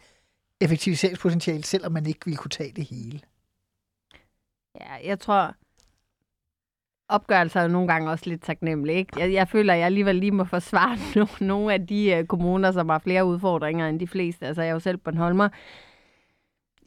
[0.61, 3.19] effektiviseringspotentiale, selvom man ikke ville kunne tage det hele.
[4.81, 5.55] Ja, jeg tror,
[7.09, 8.97] opgørelser er jo nogle gange også lidt taknemmelige.
[8.97, 9.19] Ikke?
[9.19, 12.71] Jeg, jeg føler, at jeg alligevel lige må forsvare nogle, nogle af de uh, kommuner,
[12.71, 14.45] som har flere udfordringer end de fleste.
[14.45, 15.49] Altså, jeg er jo selv Bornholmer.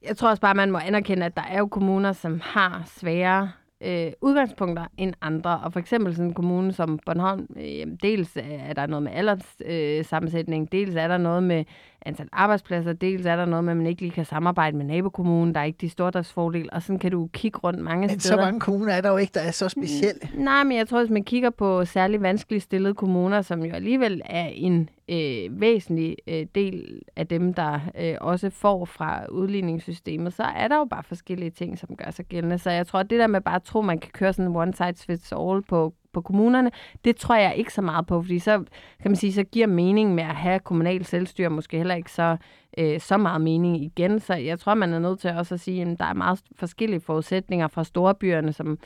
[0.04, 3.50] Jeg tror også bare, man må anerkende, at der er jo kommuner, som har svære
[3.82, 5.60] øh, udgangspunkter end andre.
[5.64, 10.62] Og for eksempel sådan en kommune som Bornholm, øh, dels er der noget med alderssammensætning,
[10.62, 11.64] øh, dels er der noget med
[12.06, 15.54] antal arbejdspladser, dels er der noget med, at man ikke lige kan samarbejde med nabokommunen,
[15.54, 18.36] der er ikke de stordriftsfordele, og sådan kan du kigge rundt mange men steder.
[18.36, 20.20] Men så mange kommuner er der jo ikke, der er så specielle.
[20.34, 24.22] Nej, men jeg tror, hvis man kigger på særligt vanskeligt stillede kommuner, som jo alligevel
[24.24, 30.42] er en øh, væsentlig øh, del af dem, der øh, også får fra udligningssystemet, så
[30.42, 32.58] er der jo bare forskellige ting, som gør sig gældende.
[32.58, 34.50] Så jeg tror, at det der med bare at tro, at man kan køre sådan
[34.50, 36.70] en one size fits all på på kommunerne,
[37.04, 38.64] det tror jeg ikke så meget på, fordi så
[39.02, 42.36] kan man sige, så giver mening med at have kommunal selvstyre måske heller ikke så,
[42.78, 44.20] øh, så meget mening igen.
[44.20, 47.00] Så jeg tror, man er nødt til også at sige, at der er meget forskellige
[47.00, 48.78] forudsætninger fra storbyerne, som,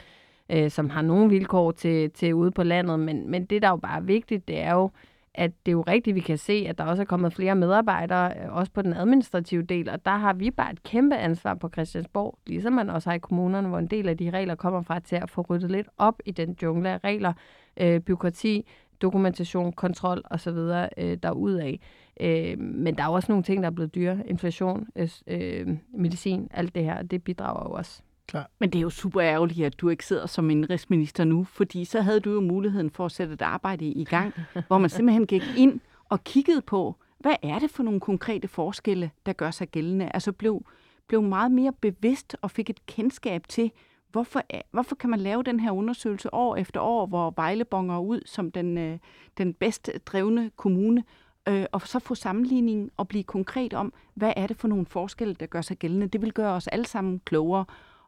[0.51, 3.77] øh, som har nogle vilkår til, til ude på landet, men, men det, der jo
[3.77, 4.91] bare er vigtigt, det er jo,
[5.37, 8.33] at det er jo rigtigt, vi kan se, at der også er kommet flere medarbejdere,
[8.43, 11.69] øh, også på den administrative del, og der har vi bare et kæmpe ansvar på
[11.69, 15.01] Christiansborg, ligesom man også har i kommunerne, hvor en del af de regler kommer fra
[15.01, 17.33] til at få ryddet lidt op i den jungle af regler,
[17.77, 18.67] øh, byråkrati,
[19.03, 20.59] dokumentation, kontrol osv.
[20.99, 21.81] Øh, derudaf.
[22.21, 24.23] Øh, men der er også nogle ting, der er blevet dyre.
[24.27, 28.03] Inflation, øh, øh medicin, alt det her, det bidrager jo også.
[28.27, 28.51] Klar.
[28.59, 32.01] Men det er jo super ærgerligt, at du ikke sidder som indrigsminister nu, fordi så
[32.01, 34.35] havde du jo muligheden for at sætte et arbejde i gang,
[34.69, 39.11] hvor man simpelthen gik ind og kiggede på, hvad er det for nogle konkrete forskelle,
[39.27, 40.11] der gør sig gældende?
[40.15, 40.67] Altså blev,
[41.07, 43.71] blev meget mere bevidst og fik et kendskab til,
[44.13, 48.21] hvorfor, hvorfor kan man lave den her undersøgelse år efter år, hvor Vejle bonger ud
[48.27, 48.99] som den, øh,
[49.39, 51.05] den bedst drevne kommune,
[51.49, 55.35] øh, og så få sammenligning og blive konkret om, hvad er det for nogle forskelle,
[55.35, 56.07] der gør sig gældende.
[56.07, 57.65] Det vil gøre os alle sammen klogere.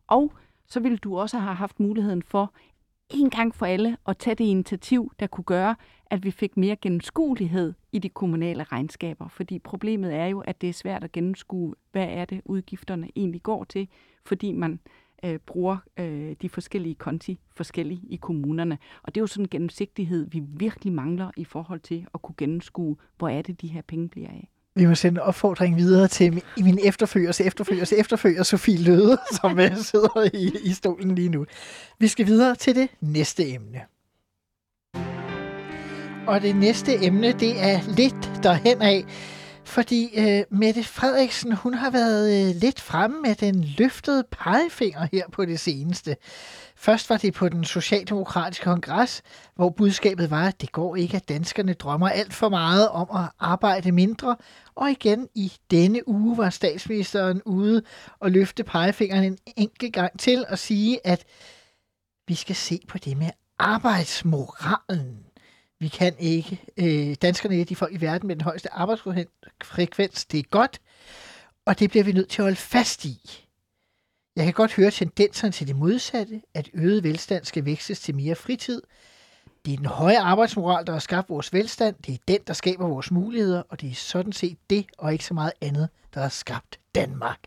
[0.09, 0.33] Og
[0.67, 2.53] så ville du også have haft muligheden for
[3.11, 6.77] en gang for alle at tage det initiativ, der kunne gøre, at vi fik mere
[6.77, 9.29] gennemskuelighed i de kommunale regnskaber.
[9.29, 13.43] Fordi problemet er jo, at det er svært at gennemskue, hvad er det udgifterne egentlig
[13.43, 13.89] går til,
[14.25, 14.81] fordi man
[15.25, 18.79] øh, bruger øh, de forskellige konti forskellige i kommunerne.
[19.03, 22.35] Og det er jo sådan en gennemsigtighed, vi virkelig mangler i forhold til at kunne
[22.39, 24.49] gennemskue, hvor er det, de her penge bliver af.
[24.79, 29.77] Vi må sende en opfordring videre til min, efterfølgers efterfølgers efterfølger, Sofie Løde, som øh,
[29.77, 31.47] sidder i, i stolen lige nu.
[31.99, 33.81] Vi skal videre til det næste emne.
[36.27, 39.05] Og det næste emne, det er lidt derhen af,
[39.69, 45.25] fordi øh, Mette Frederiksen, hun har været øh, lidt fremme med den løftede pegefinger her
[45.33, 46.17] på det seneste.
[46.77, 49.23] Først var det på den socialdemokratiske kongres,
[49.55, 53.31] hvor budskabet var, at det går ikke, at danskerne drømmer alt for meget om at
[53.39, 54.37] arbejde mindre.
[54.75, 57.83] Og igen i denne uge var statsministeren ude
[58.21, 61.25] og løfte pegefingeren en enkelt gang til og sige, at
[62.29, 65.28] vi skal se på det med arbejdsmoralen.
[65.81, 66.61] Vi kan ikke.
[66.77, 70.25] Øh, danskerne er de folk i verden med den højeste arbejdsfrekvens.
[70.25, 70.81] Det er godt,
[71.65, 73.47] og det bliver vi nødt til at holde fast i.
[74.37, 78.35] Jeg kan godt høre tendenserne til det modsatte, at øget velstand skal vækstes til mere
[78.35, 78.83] fritid.
[79.65, 81.97] Det er den høje arbejdsmoral, der har skabt vores velstand.
[82.07, 85.25] Det er den, der skaber vores muligheder, og det er sådan set det, og ikke
[85.25, 87.39] så meget andet, der har skabt Danmark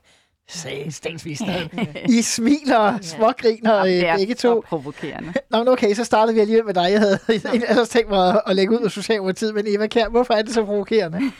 [0.51, 1.69] sagde statsministeren.
[2.09, 4.61] I smiler, smågriner ja, det er begge to.
[4.61, 5.33] Så provokerende.
[5.49, 6.91] Nå, okay, så startede vi alligevel med dig.
[6.91, 7.19] Jeg havde
[7.69, 10.65] ellers tænkt mig at lægge ud af Socialdemokratiet, men Eva Kjær, hvorfor er det så
[10.65, 11.19] provokerende?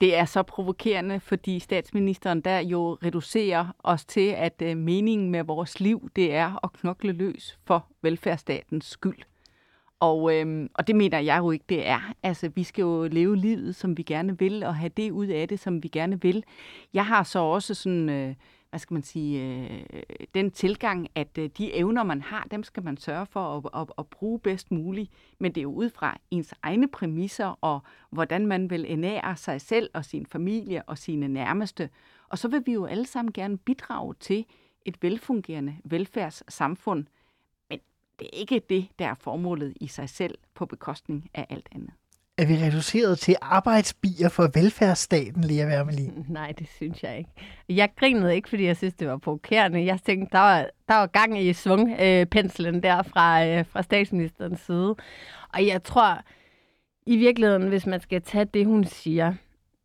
[0.00, 5.44] Det er så provokerende, fordi statsministeren der jo reducerer os til, at øh, meningen med
[5.44, 9.18] vores liv, det er at knokle løs for velfærdsstatens skyld.
[10.02, 12.12] Og, øhm, og det mener jeg jo ikke, det er.
[12.22, 15.48] Altså, vi skal jo leve livet, som vi gerne vil, og have det ud af
[15.48, 16.44] det, som vi gerne vil.
[16.94, 18.34] Jeg har så også sådan, øh,
[18.70, 20.02] hvad skal man sige, øh,
[20.34, 23.88] den tilgang, at øh, de evner, man har, dem skal man sørge for at, at,
[23.98, 25.10] at bruge bedst muligt.
[25.38, 29.60] Men det er jo ud fra ens egne præmisser, og hvordan man vil ernære sig
[29.60, 31.88] selv og sin familie og sine nærmeste.
[32.28, 34.44] Og så vil vi jo alle sammen gerne bidrage til
[34.84, 37.06] et velfungerende velfærdssamfund,
[38.22, 41.90] det er ikke det, der er formålet i sig selv på bekostning af alt andet.
[42.38, 46.26] Er vi reduceret til arbejdsbier for velfærdsstaten, Lea Wermelin?
[46.28, 47.30] Nej, det synes jeg ikke.
[47.68, 49.84] Jeg grinede ikke, fordi jeg synes, det var provokerende.
[49.84, 54.60] Jeg tænkte, der var, der var gang i svungpenslen øh, der fra, øh, fra statsministerens
[54.60, 54.96] side.
[55.54, 56.20] Og jeg tror,
[57.06, 59.34] i virkeligheden, hvis man skal tage det, hun siger,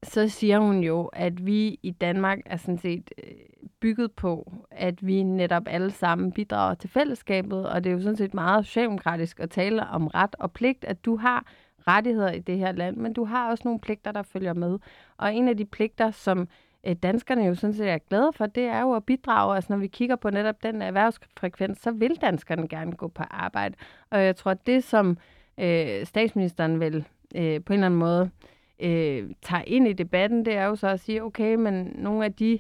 [0.08, 3.34] så siger hun jo, at vi i Danmark er sådan set øh,
[3.80, 8.18] bygget på, at vi netop alle sammen bidrager til fællesskabet, og det er jo sådan
[8.18, 11.46] set meget socialdemokratisk at tale om ret og pligt, at du har
[11.88, 14.80] rettigheder i det her land, men du har også nogle pligter, der følger med.
[15.18, 16.48] Og en af de pligter, som
[16.88, 19.56] øh, danskerne jo sådan set er glade for, det er jo at bidrage.
[19.56, 23.76] Altså når vi kigger på netop den erhvervsfrekvens, så vil danskerne gerne gå på arbejde.
[24.10, 25.18] Og jeg tror, at det som
[25.58, 30.46] øh, statsministeren vil øh, på en eller anden måde øh, Øh, tager ind i debatten,
[30.46, 32.60] det er jo så at sige, okay, men nogle af de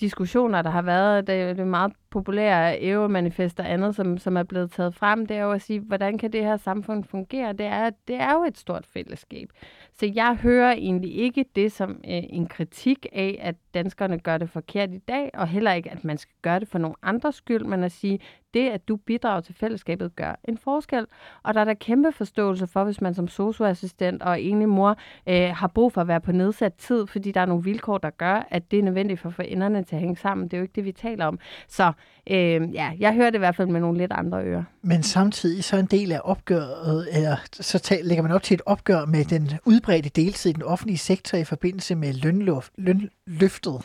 [0.00, 4.42] diskussioner, der har været, det er det meget populære EU-manifest og andet, som, som er
[4.42, 7.52] blevet taget frem, det er jo at sige, hvordan kan det her samfund fungere?
[7.52, 9.48] Det er, det er jo et stort fællesskab.
[9.92, 14.50] Så jeg hører egentlig ikke det som øh, en kritik af, at danskerne gør det
[14.50, 17.64] forkert i dag, og heller ikke, at man skal gøre det for nogle andres skyld,
[17.64, 18.20] men at sige,
[18.54, 21.06] det, at du bidrager til fællesskabet, gør en forskel.
[21.42, 24.96] Og der er der kæmpe forståelse for, hvis man som socioassistent og egentlig mor
[25.28, 28.10] øh, har brug for at være på nedsat tid, fordi der er nogle vilkår, der
[28.10, 30.48] gør, at det er nødvendigt for forældrene til at hænge sammen.
[30.48, 31.38] Det er jo ikke det, vi taler om.
[31.68, 31.92] Så
[32.30, 34.64] øh, ja, jeg hører det i hvert fald med nogle lidt andre ører.
[34.82, 38.62] Men samtidig så en del af opgøret, eller så tal, lægger man op til et
[38.66, 43.84] opgør med den udbredte deltid i den offentlige sektor i forbindelse med lønluft, lønløftet.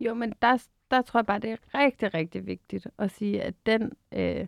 [0.00, 0.58] Jo, men der,
[0.90, 4.46] der tror jeg bare, det er rigtig, rigtig vigtigt at sige, at den øh,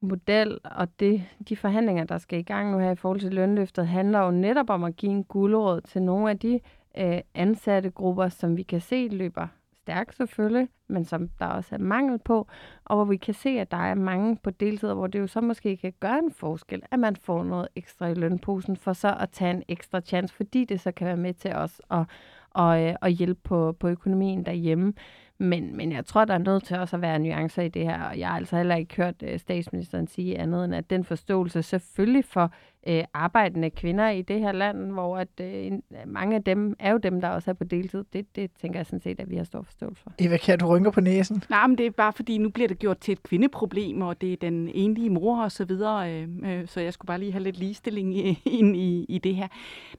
[0.00, 3.86] model og det, de forhandlinger, der skal i gang nu her i forhold til lønløftet,
[3.86, 6.60] handler jo netop om at give en guldråd til nogle af de
[6.98, 9.46] øh, ansatte grupper, som vi kan se løber
[9.86, 12.46] stærkt selvfølgelig, men som der også er mangel på,
[12.84, 15.40] og hvor vi kan se, at der er mange på deltid, hvor det jo så
[15.40, 19.30] måske kan gøre en forskel, at man får noget ekstra i lønposen, for så at
[19.30, 22.04] tage en ekstra chance, fordi det så kan være med til os at,
[22.56, 24.92] at, øh, at hjælpe på, på økonomien derhjemme.
[25.38, 28.02] Men, men jeg tror, der er nødt til også at være nuancer i det her,
[28.02, 31.62] og jeg har altså heller ikke hørt øh, statsministeren sige andet end, at den forståelse
[31.62, 32.52] selvfølgelig for
[32.88, 36.98] uh, arbejdende kvinder i det her land, hvor at, uh, mange af dem er jo
[36.98, 39.44] dem, der også er på deltid, det, det tænker jeg sådan set, at vi har
[39.44, 40.12] stor forståelse for.
[40.18, 41.42] Eva, kan du rynker på næsen?
[41.50, 44.32] Nej, men det er bare fordi, nu bliver det gjort til et kvindeproblem, og det
[44.32, 47.44] er den enlige mor og så videre, øh, øh, så jeg skulle bare lige have
[47.44, 48.14] lidt ligestilling
[48.60, 49.48] ind i, i det her.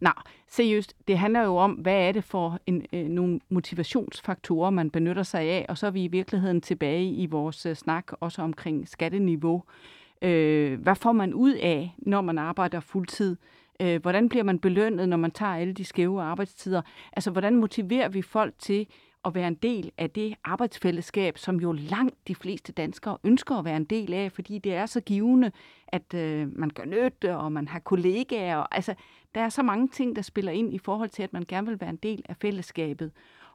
[0.01, 0.11] Nå,
[0.47, 5.23] seriøst, det handler jo om, hvad er det for en, øh, nogle motivationsfaktorer, man benytter
[5.23, 8.87] sig af, og så er vi i virkeligheden tilbage i vores øh, snak også omkring
[8.87, 9.63] skatteniveau.
[9.67, 13.35] Øh, Øh, hvad får man ud af, når man arbejder fuldtid?
[13.81, 16.81] Øh, hvordan bliver man belønnet, når man tager alle de skæve arbejdstider?
[17.13, 18.87] Altså, hvordan motiverer vi folk til
[19.25, 23.65] at være en del af det arbejdsfællesskab, som jo langt de fleste danskere ønsker at
[23.65, 25.51] være en del af, fordi det er så givende,
[25.87, 28.57] at øh, man gør nytte, og man har kollegaer.
[28.57, 28.93] Og, altså,
[29.35, 31.81] der er så mange ting, der spiller ind i forhold til, at man gerne vil
[31.81, 33.11] være en del af fællesskabet.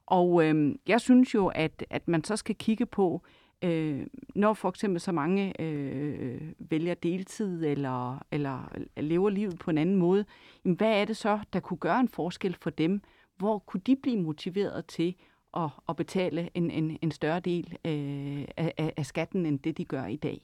[0.06, 4.54] Og øh, jeg synes jo, at, at man så skal kigge på, øh, øh, når
[4.54, 10.24] for eksempel så mange øh, vælger deltid eller, eller lever livet på en anden måde,
[10.64, 13.02] jamen hvad er det så, der kunne gøre en forskel for dem?
[13.36, 15.14] Hvor kunne de blive motiveret til
[15.56, 19.84] at, at betale en, en, en større del øh, af, af skatten, end det de
[19.84, 20.40] gør i dag?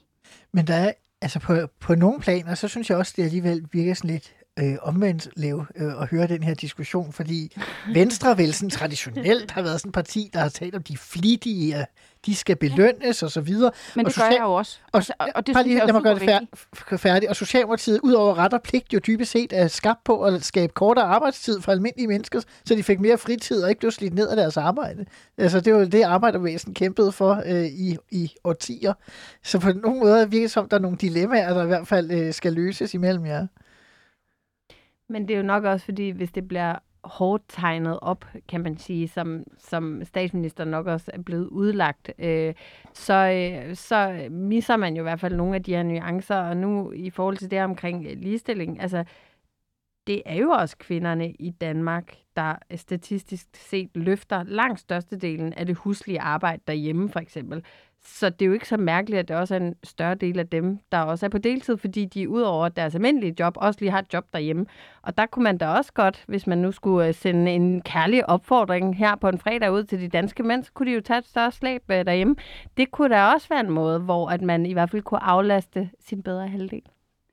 [0.52, 3.94] Men der er, altså på, på nogle planer, så synes jeg også, det alligevel virker
[3.94, 7.56] sådan lidt øh, omvendt leve øh, at høre den her diskussion, fordi
[7.94, 11.86] Venstre vel sådan traditionelt har været sådan et parti, der har talt om de flittige,
[12.26, 13.70] de skal belønnes og så videre.
[13.96, 14.78] Men det og gør jeg jo også.
[14.92, 17.30] Og, og, og det bare lige, lad mig gøre det fær- færdigt.
[17.30, 20.72] Og Socialdemokratiet, ud over ret og pligt, jo dybest set er skabt på at skabe
[20.72, 24.28] kortere arbejdstid for almindelige mennesker, så de fik mere fritid og ikke blev slidt ned
[24.28, 25.04] af deres arbejde.
[25.38, 28.92] Altså, det var det, arbejdervæsen kæmpede for øh, i, i årtier.
[29.42, 32.10] Så på nogle måder virker det som, der er nogle dilemmaer, der i hvert fald
[32.10, 33.46] øh, skal løses imellem jer.
[35.08, 38.78] Men det er jo nok også, fordi hvis det bliver hårdt tegnet op, kan man
[38.78, 42.54] sige, som, som statsministeren nok også er blevet udlagt, øh,
[42.92, 46.56] så, øh, så misser man jo i hvert fald nogle af de her nuancer, og
[46.56, 49.04] nu i forhold til det omkring ligestilling, altså
[50.08, 55.76] det er jo også kvinderne i Danmark, der statistisk set løfter langt størstedelen af det
[55.76, 57.64] huslige arbejde derhjemme, for eksempel.
[58.04, 60.48] Så det er jo ikke så mærkeligt, at det også er en større del af
[60.48, 63.90] dem, der også er på deltid, fordi de ud over deres almindelige job, også lige
[63.90, 64.66] har et job derhjemme.
[65.02, 68.28] Og der kunne man da også godt, hvis man nu skulle øh, sende en kærlig
[68.28, 71.18] opfordring her på en fredag ud til de danske mænd, så kunne de jo tage
[71.18, 72.36] et større slæb øh, derhjemme.
[72.76, 75.90] Det kunne da også være en måde, hvor at man i hvert fald kunne aflaste
[76.00, 76.82] sin bedre halvdel.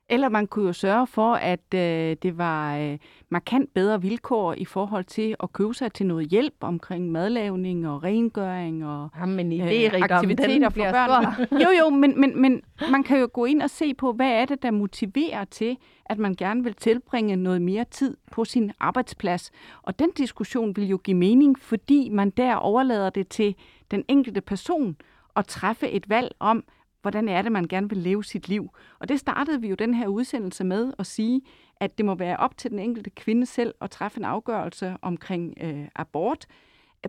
[0.09, 2.97] Eller man kunne jo sørge for, at øh, det var øh,
[3.29, 8.03] markant bedre vilkår i forhold til at købe sig til noget hjælp omkring madlavning og
[8.03, 11.25] rengøring og Jamen, øh, aktiviteter for børn.
[11.63, 14.45] jo, jo, men, men, men man kan jo gå ind og se på, hvad er
[14.45, 19.51] det, der motiverer til, at man gerne vil tilbringe noget mere tid på sin arbejdsplads.
[19.83, 23.55] Og den diskussion vil jo give mening, fordi man der overlader det til
[23.91, 24.95] den enkelte person
[25.35, 26.63] at træffe et valg om,
[27.05, 28.69] hvordan er det, man gerne vil leve sit liv.
[28.99, 31.41] Og det startede vi jo den her udsendelse med at sige,
[31.79, 35.53] at det må være op til den enkelte kvinde selv at træffe en afgørelse omkring
[35.61, 36.45] øh, abort.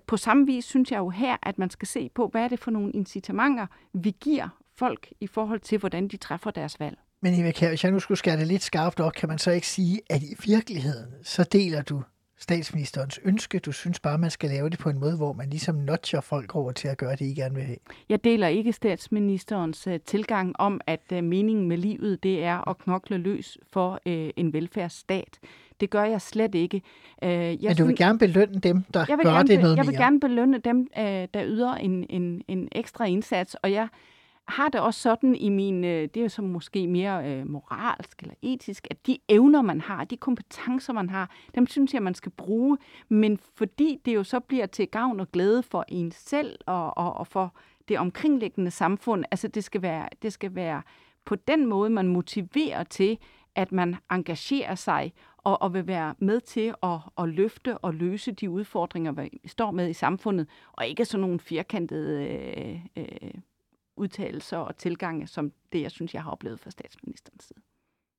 [0.06, 2.58] På samme vis synes jeg jo her, at man skal se på, hvad er det
[2.58, 6.98] for nogle incitamenter, vi giver folk i forhold til, hvordan de træffer deres valg.
[7.22, 9.66] Men Eva hvis jeg nu skulle skære det lidt skarpt op, kan man så ikke
[9.66, 12.02] sige, at i virkeligheden, så deler du
[12.38, 13.58] statsministerens ønske.
[13.58, 16.54] Du synes bare, man skal lave det på en måde, hvor man ligesom notcher folk
[16.56, 17.76] over til at gøre det, I gerne vil have.
[18.08, 22.78] Jeg deler ikke statsministerens uh, tilgang om, at uh, meningen med livet, det er at
[22.78, 25.38] knokle løs for uh, en velfærdsstat.
[25.80, 26.82] Det gør jeg slet ikke.
[27.22, 29.76] Uh, jeg Men du vil gerne belønne dem, der jeg vil gør gerne, det noget
[29.76, 29.92] Jeg mere.
[29.92, 33.88] vil gerne belønne dem, uh, der yder en, en, en ekstra indsats, og jeg
[34.48, 38.34] har det også sådan i min, øh, det er så måske mere øh, moralsk eller
[38.42, 42.32] etisk, at de evner, man har, de kompetencer, man har, dem synes jeg, man skal
[42.32, 42.78] bruge.
[43.08, 47.16] Men fordi det jo så bliver til gavn og glæde for en selv og, og,
[47.16, 47.54] og for
[47.88, 50.82] det omkringliggende samfund, altså det skal, være, det skal være
[51.24, 53.18] på den måde, man motiverer til,
[53.54, 58.32] at man engagerer sig og, og vil være med til at, at løfte og løse
[58.32, 63.30] de udfordringer, vi står med i samfundet, og ikke sådan nogle firkantede øh, øh,
[63.96, 67.60] udtalelser og tilgange, som det, jeg synes, jeg har oplevet fra statsministerens side.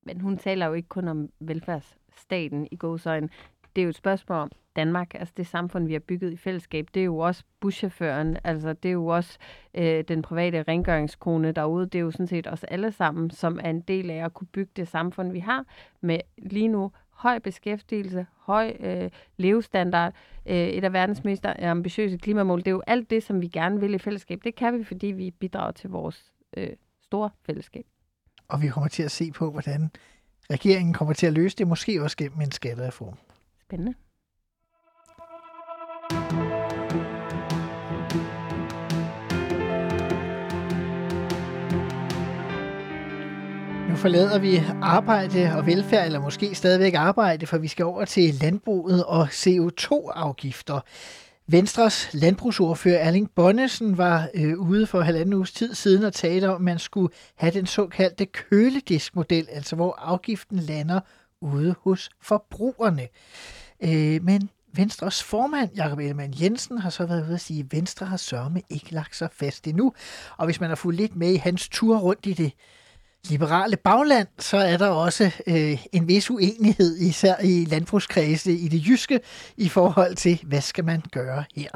[0.03, 3.29] Men hun taler jo ikke kun om velfærdsstaten i godsøjne.
[3.75, 6.87] Det er jo et spørgsmål om Danmark, altså det samfund, vi har bygget i fællesskab.
[6.93, 9.37] Det er jo også buschaufføren, altså det er jo også
[9.73, 11.85] øh, den private rengøringskone derude.
[11.85, 14.47] Det er jo sådan set os alle sammen, som er en del af at kunne
[14.47, 15.65] bygge det samfund, vi har
[16.01, 20.13] med lige nu høj beskæftigelse, høj øh, levestandard,
[20.45, 22.59] øh, et af verdens mest ambitiøse klimamål.
[22.59, 24.39] Det er jo alt det, som vi gerne vil i fællesskab.
[24.43, 26.69] Det kan vi, fordi vi bidrager til vores øh,
[27.03, 27.85] store fællesskab.
[28.47, 29.91] Og vi kommer til at se på, hvordan
[30.51, 33.17] regeringen kommer til at løse det, måske også gennem en skattereform.
[33.61, 33.93] Spændende.
[43.97, 49.05] Forlader vi arbejde og velfærd, eller måske stadigvæk arbejde, for vi skal over til landbruget
[49.05, 50.79] og CO2-afgifter.
[51.47, 56.55] Venstres landbrugsordfører Erling Bonnesen var øh, ude for halvanden uges tid siden og talte om,
[56.55, 60.99] at man skulle have den såkaldte kølediskmodel, altså hvor afgiften lander
[61.41, 63.07] ude hos forbrugerne.
[63.83, 68.05] Øh, men Venstres formand, Jakob Ellemann Jensen, har så været ude at sige, at Venstre
[68.05, 69.93] har sørme ikke lagt sig fast endnu.
[70.37, 72.51] Og hvis man har fulgt lidt med i hans tur rundt i det
[73.29, 78.87] liberale bagland, så er der også øh, en vis uenighed, især i landbrugskredse i det
[78.87, 79.19] jyske,
[79.57, 81.69] i forhold til, hvad skal man gøre her?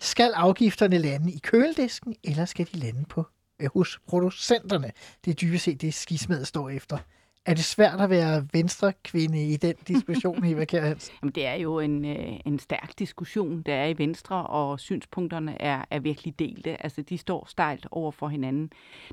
[0.00, 3.26] Skal afgifterne lande i køledisken, eller skal de lande på
[3.60, 4.92] øh, hos producenterne?
[5.24, 6.98] Det er dybest set det, skismadet står efter.
[7.46, 11.14] Er det svært at være venstre kvinde i den diskussion, Eva Kjær Hansen?
[11.22, 15.62] Jamen, det er jo en, øh, en stærk diskussion, der er i Venstre, og synspunkterne
[15.62, 16.82] er, er virkelig delte.
[16.82, 18.72] Altså, de står stejlt over for hinanden.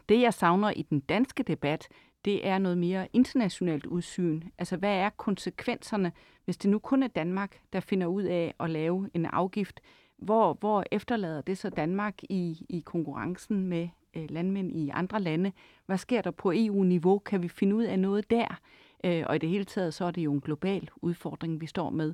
[0.09, 1.87] Det, jeg savner i den danske debat,
[2.25, 4.41] det er noget mere internationalt udsyn.
[4.57, 6.11] Altså, hvad er konsekvenserne,
[6.45, 9.79] hvis det nu kun er Danmark, der finder ud af at lave en afgift?
[10.17, 13.87] Hvor, hvor efterlader det så Danmark i, i konkurrencen med
[14.17, 15.51] øh, landmænd i andre lande?
[15.85, 17.19] Hvad sker der på EU-niveau?
[17.19, 18.59] Kan vi finde ud af noget der?
[19.03, 21.89] Øh, og i det hele taget, så er det jo en global udfordring, vi står
[21.89, 22.13] med.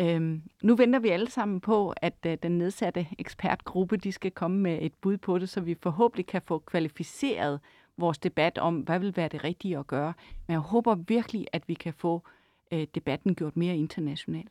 [0.00, 4.58] Øhm, nu venter vi alle sammen på, at øh, den nedsatte ekspertgruppe de skal komme
[4.58, 7.60] med et bud på det, så vi forhåbentlig kan få kvalificeret
[7.96, 10.12] vores debat om, hvad vil være det rigtige at gøre.
[10.46, 12.22] Men jeg håber virkelig, at vi kan få
[12.72, 14.48] øh, debatten gjort mere international.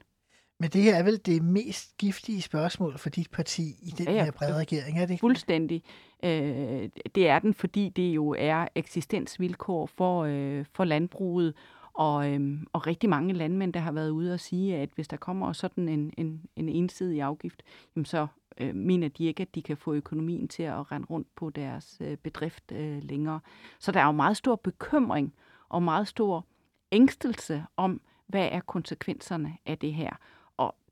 [0.60, 4.14] Men det her er vel det mest giftige spørgsmål for dit parti i den Ja,
[4.14, 4.24] ja.
[4.24, 5.20] her brede regering, er det ikke?
[5.20, 5.84] Fuldstændig.
[6.24, 11.54] Øh, det er den, fordi det jo er eksistensvilkår for, øh, for landbruget,
[11.94, 15.18] og, øhm, og rigtig mange landmænd, der har været ude og sige, at hvis der
[15.18, 17.64] kommer sådan en, en, en ensidig afgift,
[17.96, 21.28] jamen så øh, mener de ikke, at de kan få økonomien til at rende rundt
[21.36, 23.40] på deres øh, bedrift øh, længere.
[23.80, 25.34] Så der er jo meget stor bekymring
[25.70, 26.46] og meget stor
[26.92, 30.12] ængstelse om, hvad er konsekvenserne af det her.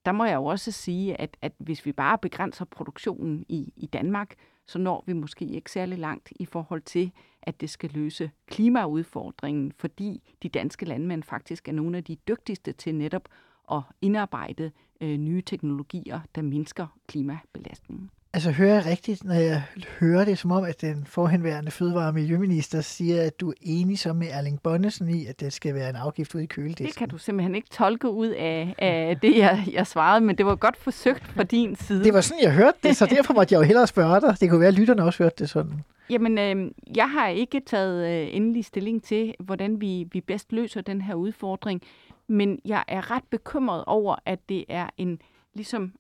[0.08, 3.86] Der må jeg jo også sige, at, at hvis vi bare begrænser produktionen i, i
[3.86, 4.36] Danmark,
[4.66, 9.72] så når vi måske ikke særlig langt i forhold til, at det skal løse klimaudfordringen,
[9.72, 13.30] fordi de danske landmænd faktisk er nogle af de dygtigste til netop
[13.72, 18.10] at indarbejde øh, nye teknologier, der mindsker klimabelastningen.
[18.34, 19.64] Altså hører jeg rigtigt, når jeg
[20.00, 24.00] hører det som om, at den forhenværende fødevare- og miljøminister siger, at du er enig
[24.00, 26.86] som med Erling Bonnesen i, at det skal være en afgift ude i køledisken?
[26.86, 30.46] Det kan du simpelthen ikke tolke ud af, af det, jeg, jeg svarede, men det
[30.46, 32.04] var godt forsøgt fra din side.
[32.04, 34.38] Det var sådan, jeg hørte det, så derfor måtte jeg jo hellere spørge dig.
[34.40, 35.84] Det kunne være, at lytterne også hørte det sådan.
[36.10, 40.82] Jamen, øh, jeg har ikke taget øh, endelig stilling til, hvordan vi, vi bedst løser
[40.82, 41.82] den her udfordring,
[42.28, 45.22] men jeg er ret bekymret over, at det er en
[45.54, 45.94] ligesom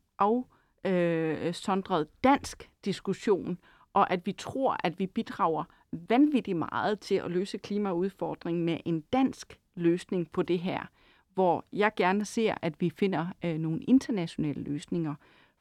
[0.88, 3.58] øh, sondret dansk diskussion,
[3.94, 9.02] og at vi tror, at vi bidrager vanvittigt meget til at løse klimaudfordringen med en
[9.14, 10.90] dansk løsning på det her,
[11.34, 15.16] hvor jeg gerne ser, at vi finder øh, nogle internationale løsninger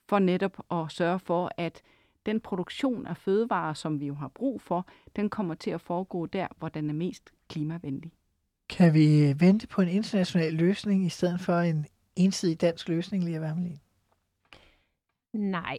[0.08, 1.82] for netop at sørge for, at
[2.26, 6.26] den produktion af fødevarer, som vi jo har brug for, den kommer til at foregå
[6.26, 8.12] der, hvor den er mest klimavenlig.
[8.68, 13.40] Kan vi vente på en international løsning, i stedet for en ensidig dansk løsning, Lea
[13.40, 13.78] Wermelin?
[15.36, 15.78] Nej,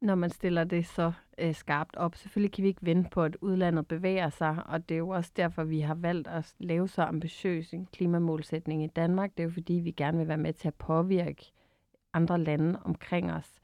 [0.00, 2.14] når man stiller det så øh, skarpt op.
[2.14, 5.32] Selvfølgelig kan vi ikke vente på, at udlandet bevæger sig, og det er jo også
[5.36, 9.30] derfor, vi har valgt at lave så ambitiøs en klimamålsætning i Danmark.
[9.30, 11.52] Det er jo fordi, vi gerne vil være med til at påvirke
[12.12, 13.60] andre lande omkring os.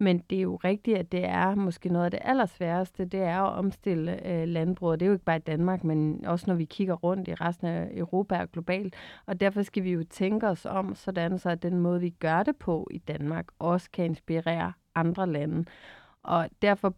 [0.00, 3.42] Men det er jo rigtigt, at det er måske noget af det allersværeste, det er
[3.42, 5.00] at omstille øh, landbruget.
[5.00, 7.66] Det er jo ikke bare i Danmark, men også når vi kigger rundt i resten
[7.66, 8.96] af Europa og globalt.
[9.26, 12.42] Og derfor skal vi jo tænke os om, sådan så at den måde, vi gør
[12.42, 15.64] det på i Danmark, også kan inspirere andre lande.
[16.22, 16.94] Og derfor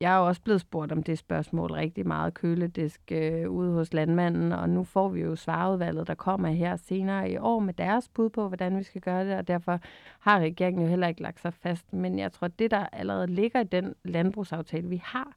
[0.00, 3.92] jeg er jo også blevet spurgt om det spørgsmål rigtig meget køledisk øh, ude hos
[3.92, 8.08] landmanden, og nu får vi jo svarudvalget, der kommer her senere i år med deres
[8.08, 9.80] bud på, hvordan vi skal gøre det, og derfor
[10.20, 11.92] har regeringen jo heller ikke lagt sig fast.
[11.92, 15.36] Men jeg tror, det der allerede ligger i den landbrugsaftale, vi har,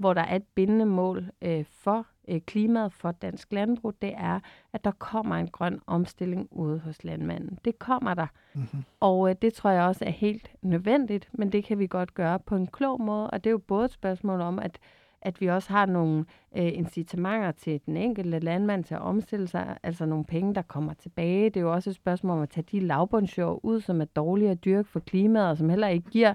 [0.00, 4.40] hvor der er et bindende mål øh, for øh, klimaet for dansk landbrug, det er,
[4.72, 7.58] at der kommer en grøn omstilling ude hos landmanden.
[7.64, 8.84] Det kommer der, Mm-hmm.
[9.00, 12.38] og øh, det tror jeg også er helt nødvendigt, men det kan vi godt gøre
[12.38, 14.78] på en klog måde, og det er jo både et spørgsmål om, at
[15.22, 16.24] at vi også har nogle
[16.56, 20.94] øh, incitamenter til den enkelte landmand til at omstille sig, altså nogle penge, der kommer
[20.94, 21.44] tilbage.
[21.44, 24.50] Det er jo også et spørgsmål om at tage de lavbundsjord ud, som er dårlige
[24.50, 26.34] at dyrke for klimaet, og som heller ikke giver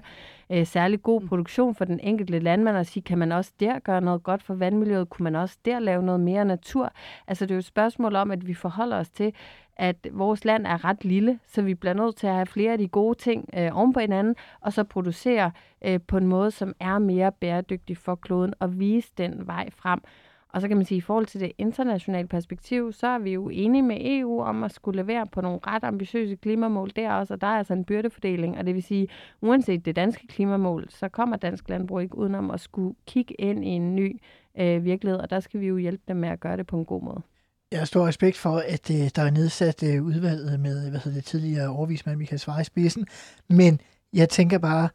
[0.50, 4.00] øh, særlig god produktion for den enkelte landmand, og sige, kan man også der gøre
[4.00, 5.08] noget godt for vandmiljøet?
[5.08, 6.92] Kunne man også der lave noget mere natur?
[7.26, 9.32] Altså det er jo et spørgsmål om, at vi forholder os til,
[9.76, 12.78] at vores land er ret lille, så vi bliver nødt til at have flere af
[12.78, 15.50] de gode ting øh, oven på hinanden, og så producere
[15.84, 20.00] øh, på en måde, som er mere bæredygtig for kloden, og vise den vej frem.
[20.48, 23.32] Og så kan man sige, at i forhold til det internationale perspektiv, så er vi
[23.32, 27.34] jo enige med EU om at skulle levere på nogle ret ambitiøse klimamål der også,
[27.34, 29.08] og der er altså en byrdefordeling, og det vil sige,
[29.40, 33.68] uanset det danske klimamål, så kommer dansk landbrug ikke udenom at skulle kigge ind i
[33.68, 34.20] en ny
[34.58, 36.84] øh, virkelighed, og der skal vi jo hjælpe dem med at gøre det på en
[36.84, 37.22] god måde.
[37.70, 41.18] Jeg har stor respekt for, at øh, der er nedsat øh, udvalget med hvad hedder
[41.18, 43.06] det, tidligere overvismand Michael Svare i spidsen,
[43.48, 43.80] men
[44.12, 44.88] jeg tænker bare,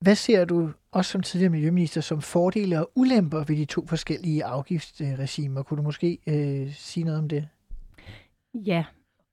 [0.00, 4.44] Hvad ser du, også som tidligere miljøminister, som fordele og ulemper ved de to forskellige
[4.44, 5.62] afgiftsregimer?
[5.62, 7.48] Kunne du måske øh, sige noget om det?
[8.54, 8.84] Ja,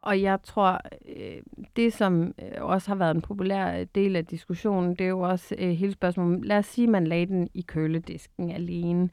[0.01, 0.81] og jeg tror,
[1.15, 1.41] øh,
[1.75, 5.19] det som øh, også har været en populær øh, del af diskussionen, det er jo
[5.19, 6.45] også øh, hele spørgsmålet.
[6.45, 9.09] Lad os sige, at man lagde den i køledisken alene.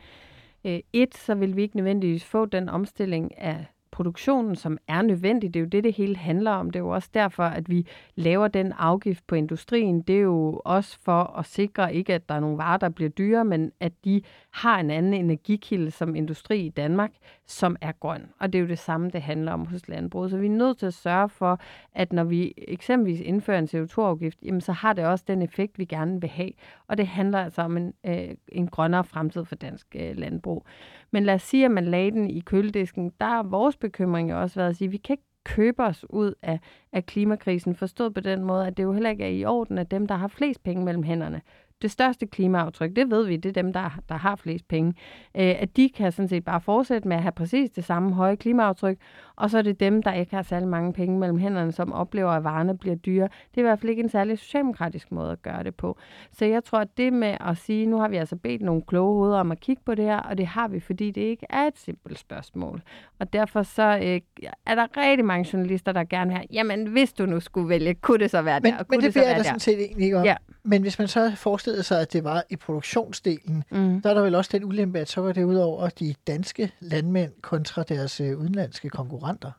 [0.67, 3.67] Øh, et, så vil vi ikke nødvendigvis få den omstilling af
[3.97, 5.55] produktionen, som er nødvendig.
[5.55, 6.71] Det er jo det, det hele handler om.
[6.71, 10.03] Det er jo også derfor, at vi laver den afgift på industrien.
[10.03, 13.11] Det er jo også for at sikre ikke, at der er nogle varer, der bliver
[13.11, 17.11] dyre, men at de har en anden energikilde som industri i Danmark,
[17.47, 18.23] som er grøn.
[18.39, 20.31] Og det er jo det samme, det handler om hos landbruget.
[20.31, 21.61] Så vi er nødt til at sørge for,
[21.95, 25.85] at når vi eksempelvis indfører en CO2-afgift, jamen så har det også den effekt, vi
[25.85, 26.51] gerne vil have.
[26.89, 30.67] Og det handler altså om en, øh, en grønnere fremtid for dansk øh, landbrug.
[31.11, 33.13] Men lad os sige, at man lagde den i køledisken.
[33.21, 36.05] Der er vores bekymring jo også været at sige, at vi kan ikke købe os
[36.11, 36.61] ud af,
[36.93, 39.91] af klimakrisen, forstået på den måde, at det jo heller ikke er i orden, at
[39.91, 41.43] dem, der har flest penge mellem hænderne,
[41.83, 44.95] det største klimaaftryk, det ved vi, det er dem, der, der har flest penge,
[45.37, 48.37] øh, at de kan sådan set bare fortsætte med at have præcis det samme høje
[48.37, 48.99] klimaaftryk,
[49.37, 52.31] og så er det dem, der ikke har særlig mange penge mellem hænderne, som oplever,
[52.31, 53.25] at varerne bliver dyre.
[53.25, 55.99] Det er i hvert fald ikke en særlig socialdemokratisk måde at gøre det på.
[56.33, 59.15] Så jeg tror, at det med at sige, nu har vi altså bedt nogle kloge
[59.15, 61.63] hoveder om at kigge på det her, og det har vi, fordi det ikke er
[61.63, 62.83] et simpelt spørgsmål.
[63.19, 67.13] Og derfor så øh, er der rigtig mange journalister, der gerne vil have, jamen hvis
[67.13, 68.85] du nu skulle vælge, kunne det så være men, der?
[68.91, 70.25] Men det, det bliver der sådan set egentlig ikke om.
[70.25, 70.37] Ja.
[70.67, 74.01] Men hvis man så forestillede sig, at det var i produktionsdelen, mm.
[74.03, 76.73] der er der vel også den ulempe, at så var det ud over de danske
[76.81, 79.51] landmænd kontra deres øh, udenlandske konkurrenter.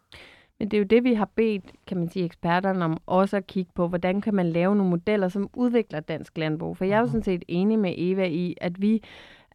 [0.60, 3.48] Men det er jo det, vi har bedt, kan man sige, eksperterne om også at
[3.48, 6.78] kigge på, hvordan kan man lave nogle modeller, som udvikler dansk landbrug.
[6.78, 7.12] For jeg er jo mhm.
[7.12, 9.04] sådan set enig med Eva i, at vi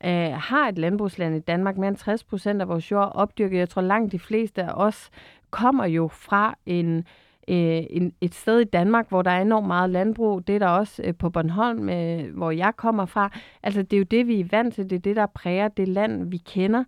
[0.05, 1.77] øh, har et landbrugsland i Danmark.
[1.77, 3.59] Mere end 60 procent af vores jord opdyrket.
[3.59, 5.11] Jeg tror langt de fleste af os
[5.51, 7.05] kommer jo fra en
[7.49, 10.47] øh, en, et sted i Danmark, hvor der er enormt meget landbrug.
[10.47, 13.39] Det er der også øh, på Bornholm, øh, hvor jeg kommer fra.
[13.63, 14.91] Altså, det er jo det, vi er vant til.
[14.91, 16.85] Det er det, der præger det land, vi kender.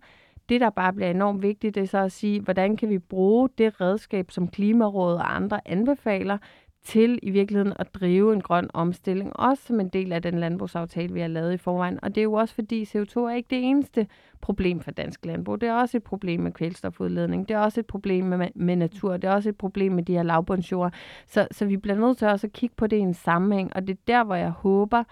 [0.49, 3.49] Det, der bare bliver enormt vigtigt, det er så at sige, hvordan kan vi bruge
[3.57, 6.37] det redskab, som Klimarådet og andre anbefaler,
[6.85, 11.13] til i virkeligheden at drive en grøn omstilling, også som en del af den landbrugsaftale,
[11.13, 11.99] vi har lavet i forvejen.
[12.03, 14.07] Og det er jo også fordi CO2 er ikke det eneste
[14.41, 15.61] problem for dansk landbrug.
[15.61, 17.47] Det er også et problem med kvælstofudledning.
[17.47, 19.17] Det er også et problem med, med natur.
[19.17, 20.93] Det er også et problem med de her lavbundsjord.
[21.27, 23.75] Så, så vi bliver nødt til også at kigge på det i en sammenhæng.
[23.75, 25.03] Og det er der, hvor jeg håber,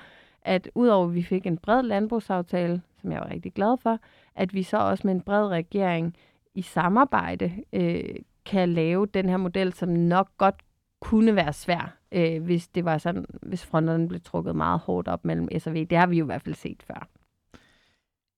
[0.42, 4.00] at udover at vi fik en bred landbrugsaftale, som jeg var rigtig glad for,
[4.36, 6.16] at vi så også med en bred regering
[6.56, 8.16] i samarbejde øh,
[8.46, 10.56] kan lave den her model, som nok godt
[11.04, 15.26] kunne være svær, øh, hvis det var sådan, hvis fronterne blev trukket meget hårdt op
[15.26, 15.86] mellem S og V.
[15.90, 17.08] Det har vi jo i hvert fald set før.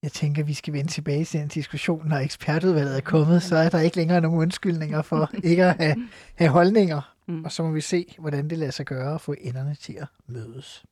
[0.04, 3.70] Jeg tænker, vi skal vende tilbage til en diskussion, når ekspertudvalget er kommet, så er
[3.70, 5.96] der ikke længere nogen undskyldninger for ikke at have,
[6.36, 7.16] have holdninger.
[7.28, 7.46] Mm.
[7.46, 10.08] Og så må vi se, hvordan det lader sig gøre at få enderne til at
[10.28, 10.86] mødes.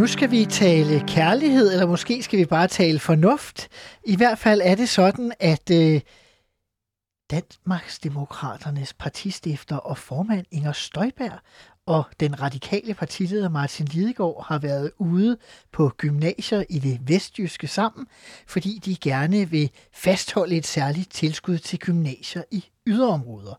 [0.00, 3.68] Nu skal vi tale kærlighed, eller måske skal vi bare tale fornuft.
[4.04, 6.00] I hvert fald er det sådan, at øh,
[7.30, 11.38] Danmarksdemokraternes partistifter og formand Inger Støjberg
[11.86, 15.36] og den radikale partileder Martin Lidegaard har været ude
[15.72, 18.06] på gymnasier i det vestjyske sammen,
[18.46, 23.54] fordi de gerne vil fastholde et særligt tilskud til gymnasier i yderområder.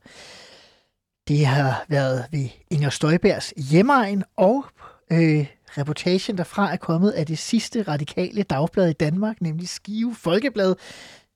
[1.27, 4.65] Det har været ved Inger Støjbergs hjemmeegn og
[5.11, 10.75] øh, reportagen derfra er kommet af det sidste radikale dagblad i Danmark, nemlig Skive Folkeblad,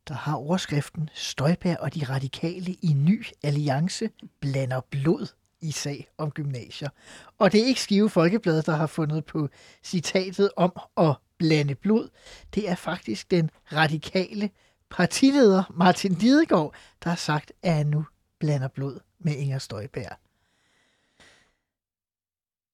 [0.07, 4.09] der har overskriften Støjbær og de radikale i ny alliance
[4.39, 5.27] blander blod
[5.61, 6.89] i sag om gymnasier.
[7.37, 9.49] Og det er ikke Skive Folkeblad, der har fundet på
[9.83, 12.09] citatet om at blande blod.
[12.55, 14.49] Det er faktisk den radikale
[14.89, 16.73] partileder Martin Lidegaard,
[17.03, 18.05] der har sagt, at han nu
[18.39, 20.24] blander blod med Inger Støjbær.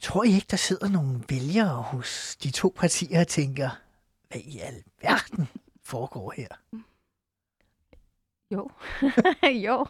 [0.01, 3.69] Tror I ikke, der sidder nogle vælgere hos de to partier og tænker,
[4.29, 5.47] hvad i alverden
[5.83, 6.47] foregår her?
[8.51, 8.69] Jo.
[9.67, 9.85] jo.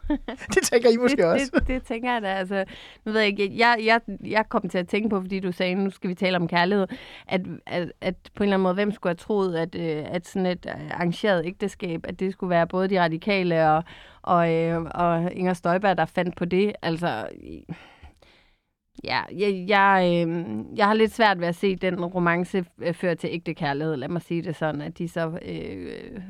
[0.53, 1.51] det tænker I måske det, også.
[1.53, 2.27] Det, det tænker jeg da.
[2.27, 2.65] Altså,
[3.05, 5.75] nu ved jeg ikke, jeg, jeg, jeg kom til at tænke på, fordi du sagde,
[5.75, 6.87] nu skal vi tale om kærlighed,
[7.27, 10.27] at, at, at på en eller anden måde, hvem skulle have troet, at, øh, at
[10.27, 13.83] sådan et øh, arrangeret ægteskab, at det skulle være både de radikale og,
[14.21, 16.73] og, øh, og Inger Støjberg, der fandt på det.
[16.81, 17.27] Altså,
[19.03, 20.45] Ja, jeg, jeg, øh,
[20.75, 23.95] jeg har lidt svært ved at se den romance øh, føre til ægte kærlighed.
[23.95, 26.21] Lad mig sige det sådan, at de så øh,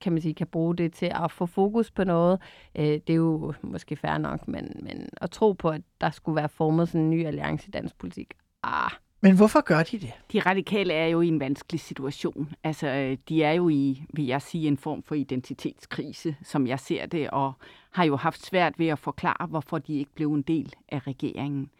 [0.00, 2.40] kan man sige, kan bruge det til at få fokus på noget.
[2.76, 6.36] Øh, det er jo måske fair nok, men, men at tro på, at der skulle
[6.36, 8.90] være formet sådan en ny alliance i dansk politik, ah,
[9.20, 10.12] Men hvorfor gør de det?
[10.32, 12.54] De radikale er jo i en vanskelig situation.
[12.64, 16.80] Altså, øh, de er jo i, vil jeg sige, en form for identitetskrise, som jeg
[16.80, 17.52] ser det, og
[17.90, 21.70] har jo haft svært ved at forklare, hvorfor de ikke blev en del af regeringen.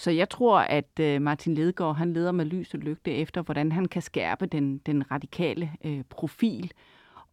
[0.00, 3.72] Så jeg tror, at øh, Martin Ledegaard, han leder med lys og lygte efter, hvordan
[3.72, 6.72] han kan skærpe den, den radikale øh, profil,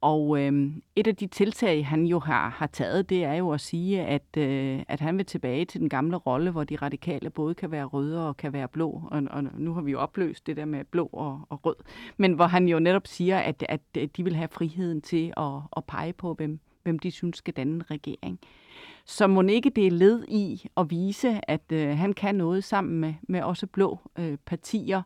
[0.02, 3.62] og øh, et af de tiltag, han jo har, har taget, det er jo at
[3.62, 7.56] sige, at, øh, at han vil tilbage til den gamle rolle, hvor de radikale både
[7.56, 9.02] kan være røde og kan være blå.
[9.12, 11.76] Og, og nu har vi jo opløst det der med blå og, og rød.
[12.18, 13.82] Men hvor han jo netop siger, at, at
[14.18, 17.74] de vil have friheden til at, at pege på, hvem, hvem de synes skal danne
[17.74, 18.40] en regering.
[19.08, 23.00] Så må ikke det er led i at vise, at øh, han kan noget sammen
[23.00, 25.02] med, med også blå øh, partier,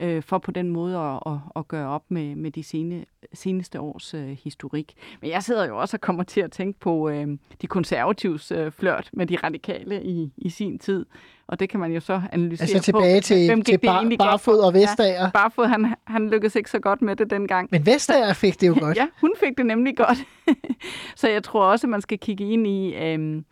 [0.00, 3.80] øh, for på den måde at, at, at gøre op med, med de sene, seneste
[3.80, 4.94] års øh, historik.
[5.20, 7.28] Men jeg sidder jo også og kommer til at tænke på øh,
[7.62, 11.06] de konservatives øh, flørt med de radikale i, i sin tid.
[11.46, 13.24] Og det kan man jo så analysere altså tilbage på.
[13.24, 15.22] til, hvem til bar, Barfod og Vestager.
[15.22, 17.68] Ja, Barfod, han, han lykkedes ikke så godt med det dengang.
[17.72, 18.96] Men Vestager fik det jo godt.
[18.96, 20.18] ja, hun fik det nemlig godt.
[21.20, 22.94] så jeg tror også, at man skal kigge ind i...
[22.94, 23.42] Øh,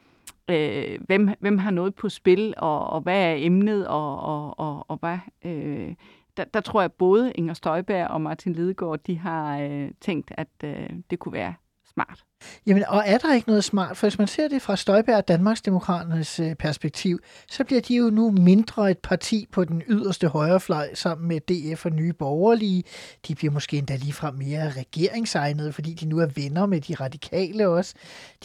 [0.51, 4.91] øh, hvem, hvem har noget på spil, og, og hvad er emnet, og, og, og,
[4.91, 5.95] og hvad, øh,
[6.37, 10.49] der, der tror jeg både Inger Støjberg og Martin Lidegaard, de har øh, tænkt, at
[10.65, 11.55] øh, det kunne være
[11.95, 12.25] smart.
[12.67, 13.97] Jamen, og er der ikke noget smart?
[13.97, 17.19] For hvis man ser det fra Støjberg og Danmarksdemokraternes øh, perspektiv,
[17.51, 21.87] så bliver de jo nu mindre et parti på den yderste højrefløj sammen med DF
[21.87, 22.85] og Nye Borgerlige.
[23.29, 27.69] De bliver måske endda ligefrem mere regeringsegnede, fordi de nu er venner med de radikale
[27.69, 27.95] også.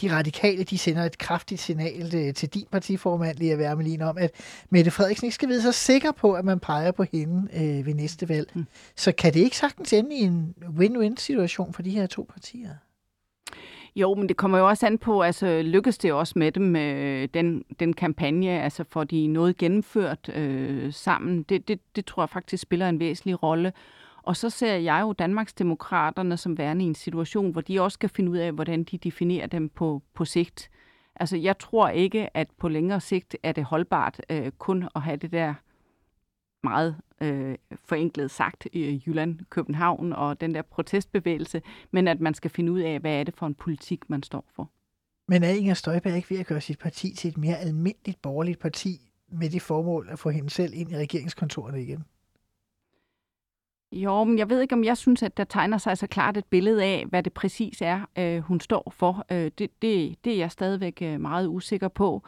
[0.00, 4.30] De radikale, de sender et kraftigt signal øh, til din partiformand, Lea Wermelin, om, at
[4.70, 7.94] Mette Frederiksen ikke skal vide sig sikker på, at man peger på hende øh, ved
[7.94, 8.50] næste valg.
[8.54, 8.66] Mm.
[8.96, 12.70] Så kan det ikke sagtens ende i en win-win-situation for de her to partier?
[13.96, 17.28] Jo, men det kommer jo også an på, altså lykkes det også med dem, øh,
[17.34, 22.30] den, den kampagne, altså får de noget gennemført øh, sammen, det, det, det tror jeg
[22.30, 23.72] faktisk spiller en væsentlig rolle.
[24.22, 28.08] Og så ser jeg jo Danmarksdemokraterne som værende i en situation, hvor de også skal
[28.08, 30.70] finde ud af, hvordan de definerer dem på, på sigt.
[31.16, 35.16] Altså jeg tror ikke, at på længere sigt er det holdbart øh, kun at have
[35.16, 35.54] det der
[36.64, 37.54] meget øh,
[37.84, 42.80] forenklet sagt i Jylland, København og den der protestbevægelse, men at man skal finde ud
[42.80, 44.70] af, hvad er det for en politik, man står for.
[45.28, 48.58] Men er Inger Støjberg ikke ved at gøre sit parti til et mere almindeligt borgerligt
[48.58, 52.04] parti med det formål at få hende selv ind i regeringskontorerne igen?
[53.92, 56.44] Jo, men jeg ved ikke, om jeg synes, at der tegner sig så klart et
[56.44, 59.26] billede af, hvad det præcis er, øh, hun står for.
[59.32, 62.22] Øh, det, det, det er jeg stadigvæk øh, meget usikker på.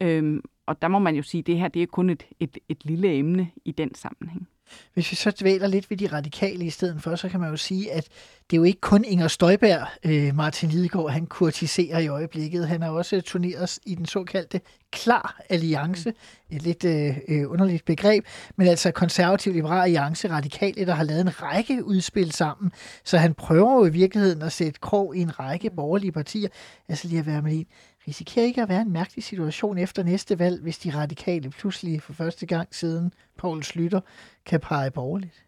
[0.00, 2.58] Øh, og der må man jo sige, at det her det er kun et, et,
[2.68, 4.48] et lille emne i den sammenhæng.
[4.94, 7.56] Hvis vi så dvæler lidt ved de radikale i stedet for, så kan man jo
[7.56, 8.08] sige, at
[8.50, 12.68] det er jo ikke kun Inger Støjberg, øh, Martin Lidegaard, han kurtiserer i øjeblikket.
[12.68, 14.60] Han har også turneret i den såkaldte
[14.92, 16.12] Klar Alliance,
[16.50, 18.24] et lidt øh, øh, underligt begreb,
[18.56, 22.72] men altså konservativ liberal alliance, radikale, der har lavet en række udspil sammen.
[23.04, 26.48] Så han prøver jo i virkeligheden at sætte krog i en række borgerlige partier.
[26.88, 27.66] Altså lige at være med en
[28.08, 32.12] risikerer ikke at være en mærkelig situation efter næste valg, hvis de radikale pludselig for
[32.12, 34.00] første gang siden Poul Slytter
[34.46, 35.46] kan pege borgerligt?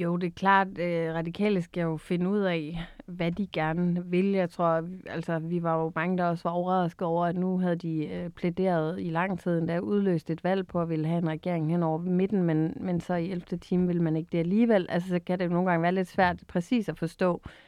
[0.00, 4.32] Jo, det er klart, øh, radikale skal jo finde ud af, hvad de gerne vil.
[4.32, 7.76] Jeg tror, altså, vi var jo mange, der også var overrasket over, at nu havde
[7.76, 11.28] de øh, plæderet i lang tid, endda udløst et valg på at ville have en
[11.28, 13.58] regering hen over midten, men, men så i 11.
[13.58, 14.86] time vil man ikke det alligevel.
[14.88, 17.65] Altså, så kan det jo nogle gange være lidt svært præcis at forstå, øh,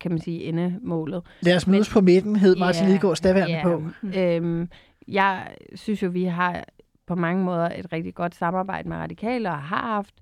[0.00, 1.22] kan man sige, endemålet.
[1.40, 3.82] Lad os mødes Men, på midten, hed Martin yeah, Lidegaard stadigvæk yeah, på.
[4.16, 4.68] Øhm,
[5.08, 6.64] jeg synes jo, vi har
[7.06, 10.14] på mange måder et rigtig godt samarbejde med radikale og har haft.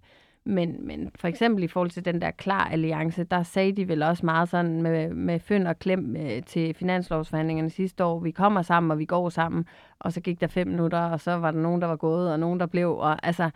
[0.47, 4.03] Men, men for eksempel i forhold til den der klar alliance, der sagde de vel
[4.03, 8.21] også meget sådan med, med fynd og klem øh, til finanslovsforhandlingerne sidste år.
[8.21, 9.65] Vi kommer sammen, og vi går sammen.
[9.99, 12.41] Og så gik der fem minutter, og så var der nogen, der var gået, og
[12.41, 12.97] nogen, der blev.
[12.97, 13.51] Og, altså,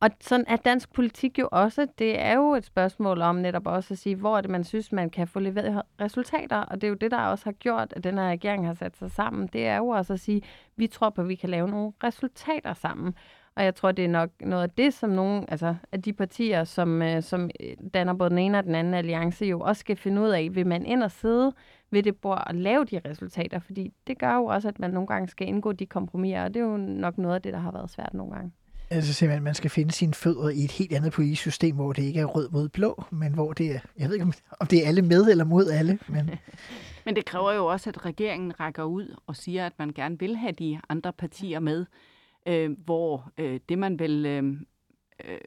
[0.00, 1.86] og sådan er dansk politik jo også.
[1.98, 4.92] Det er jo et spørgsmål om netop også at sige, hvor er det, man synes,
[4.92, 6.56] man kan få leveret resultater.
[6.56, 8.96] Og det er jo det, der også har gjort, at den her regering har sat
[8.96, 9.46] sig sammen.
[9.46, 10.42] Det er jo også at sige,
[10.76, 13.14] vi tror på, at vi kan lave nogle resultater sammen.
[13.56, 16.64] Og jeg tror, det er nok noget af det, som nogle altså, af de partier,
[16.64, 19.96] som, øh, som øh, danner både den ene og den anden alliance, jo også skal
[19.96, 21.52] finde ud af, vil man ind og sidde
[21.90, 23.58] ved det bord og lave de resultater?
[23.58, 26.60] Fordi det gør jo også, at man nogle gange skal indgå de kompromiser, og det
[26.60, 28.52] er jo nok noget af det, der har været svært nogle gange.
[28.90, 32.02] Altså simpelthen, man skal finde sine fødder i et helt andet politisk system, hvor det
[32.02, 34.88] ikke er rød mod blå, men hvor det er, jeg ved ikke, om det er
[34.88, 35.98] alle med eller mod alle.
[36.08, 36.30] Men...
[37.06, 40.36] men det kræver jo også, at regeringen rækker ud og siger, at man gerne vil
[40.36, 41.86] have de andre partier med,
[42.46, 44.44] øh, hvor øh, det man vel øh,
[45.24, 45.38] øh,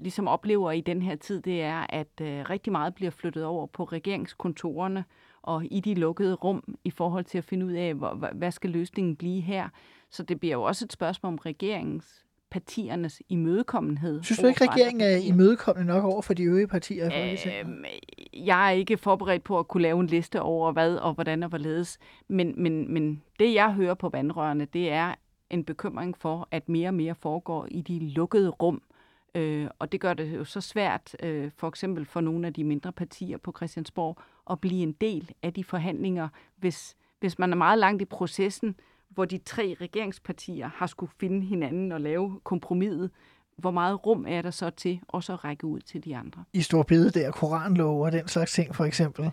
[0.00, 3.66] ligesom oplever i den her tid, det er, at øh, rigtig meget bliver flyttet over
[3.66, 5.04] på regeringskontorerne
[5.42, 8.70] og i de lukkede rum i forhold til at finde ud af, hvor, hvad skal
[8.70, 9.68] løsningen blive her.
[10.10, 14.22] Så det bliver jo også et spørgsmål om regeringens partiernes imødekommenhed.
[14.22, 17.66] Synes du ikke, regeringen er imødekommende nok over for de øvrige partier i Folketinget?
[17.66, 17.84] Øhm,
[18.34, 21.48] jeg er ikke forberedt på at kunne lave en liste over hvad og hvordan og
[21.48, 21.98] hvorledes,
[22.28, 25.14] men, men, men det jeg hører på vandrørene, det er
[25.50, 28.82] en bekymring for, at mere og mere foregår i de lukkede rum,
[29.34, 32.64] Øh, og det gør det jo så svært, øh, for eksempel for nogle af de
[32.64, 34.18] mindre partier på Christiansborg,
[34.50, 38.76] at blive en del af de forhandlinger, hvis, hvis man er meget langt i processen,
[39.10, 43.10] hvor de tre regeringspartier har skulle finde hinanden og lave kompromiset.
[43.56, 46.44] Hvor meget rum er der så til også at række ud til de andre?
[46.52, 49.30] I stor bede der, koranlov og den slags ting for eksempel,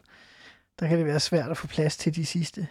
[0.79, 2.67] der kan det være svært at få plads til de sidste.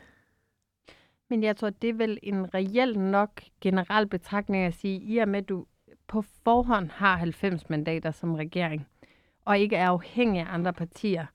[1.31, 5.29] Men jeg tror, det er vel en reel nok generel betragtning at sige, i og
[5.29, 5.67] med, at du
[6.09, 8.87] på forhånd har 90 mandater som regering,
[9.45, 11.27] og ikke er afhængig af andre partier,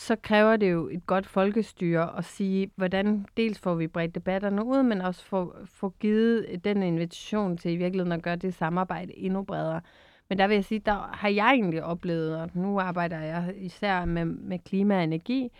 [0.00, 4.64] så kræver det jo et godt folkestyre at sige, hvordan dels får vi bredt debatterne
[4.64, 9.18] ud, men også få, få givet den invitation til i virkeligheden at gøre det samarbejde
[9.18, 9.80] endnu bredere.
[10.28, 14.04] Men der vil jeg sige, der har jeg egentlig oplevet, og nu arbejder jeg især
[14.04, 15.52] med, med klima og energi,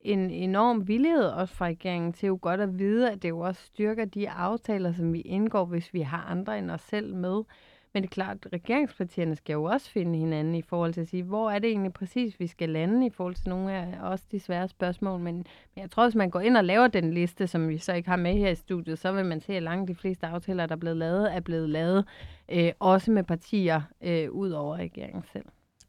[0.00, 3.62] en enorm villighed også fra regeringen til jo godt at vide, at det jo også
[3.62, 7.42] styrker de aftaler, som vi indgår, hvis vi har andre end os selv med.
[7.98, 11.08] Men det er klart, at regeringspartierne skal jo også finde hinanden i forhold til at
[11.08, 14.24] sige, hvor er det egentlig præcis, vi skal lande i forhold til nogle af også
[14.32, 15.20] de svære spørgsmål.
[15.20, 15.44] Men, men
[15.76, 18.16] jeg tror, hvis man går ind og laver den liste, som vi så ikke har
[18.16, 20.78] med her i studiet, så vil man se, at langt de fleste aftaler, der er
[20.78, 22.04] blevet lavet, er blevet lavet
[22.48, 25.44] øh, også med partier øh, ud over regeringen selv.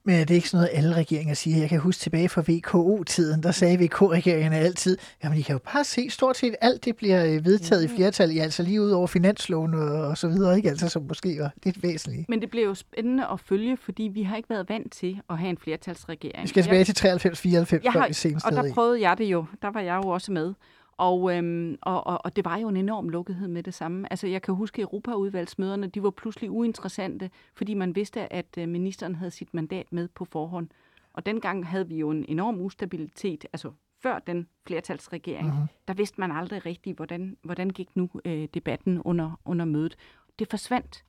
[0.09, 1.57] Men er det ikke sådan noget, alle regeringer siger?
[1.57, 5.83] Jeg kan huske tilbage fra VKO-tiden, der sagde VK-regeringerne altid, jamen I kan jo bare
[5.83, 9.73] se, stort set alt det bliver øh, vedtaget i flertal, altså lige ud over finansloven
[9.73, 10.69] og, så videre, ikke?
[10.69, 12.29] Altså som måske var lidt væsentligt.
[12.29, 15.37] Men det bliver jo spændende at følge, fordi vi har ikke været vant til at
[15.37, 16.43] have en flertalsregering.
[16.43, 19.45] Vi skal tilbage til 93-94 før vi senest Og der prøvede jeg det jo.
[19.61, 20.53] Der var jeg jo også med.
[20.99, 24.11] Og, øhm, og, og, og det var jo en enorm lukkethed med det samme.
[24.11, 28.67] Altså, jeg kan huske, at Europaudvalgsmøderne, de var pludselig uinteressante, fordi man vidste, at øh,
[28.67, 30.67] ministeren havde sit mandat med på forhånd.
[31.13, 33.71] Og dengang havde vi jo en enorm ustabilitet, altså
[34.01, 35.49] før den flertalsregering.
[35.49, 35.83] Uh-huh.
[35.87, 39.95] Der vidste man aldrig rigtigt, hvordan, hvordan gik nu øh, debatten under, under mødet.
[40.39, 41.03] Det forsvandt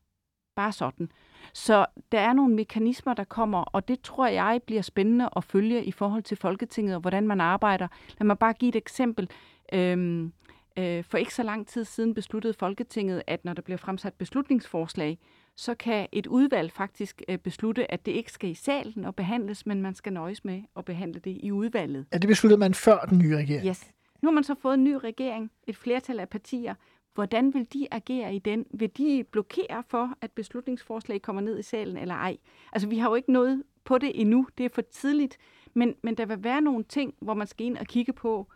[0.56, 1.10] bare sådan.
[1.52, 5.84] Så der er nogle mekanismer, der kommer, og det tror jeg bliver spændende at følge
[5.84, 7.88] i forhold til Folketinget og hvordan man arbejder.
[8.18, 9.30] Lad mig bare give et eksempel.
[9.72, 10.32] Øhm,
[10.76, 15.18] øh, for ikke så lang tid siden besluttede Folketinget, at når der bliver fremsat beslutningsforslag,
[15.56, 19.66] så kan et udvalg faktisk øh, beslutte, at det ikke skal i salen og behandles,
[19.66, 22.06] men man skal nøjes med at behandle det i udvalget.
[22.12, 23.66] Ja, det besluttede man før den nye regering?
[23.66, 23.92] Yes.
[24.22, 26.74] Nu har man så fået en ny regering, et flertal af partier.
[27.14, 28.66] Hvordan vil de agere i den?
[28.70, 32.36] Vil de blokere for, at beslutningsforslag kommer ned i salen eller ej?
[32.72, 34.46] Altså, vi har jo ikke noget på det endnu.
[34.58, 35.38] Det er for tidligt.
[35.74, 38.48] Men, men der vil være nogle ting, hvor man skal ind og kigge på,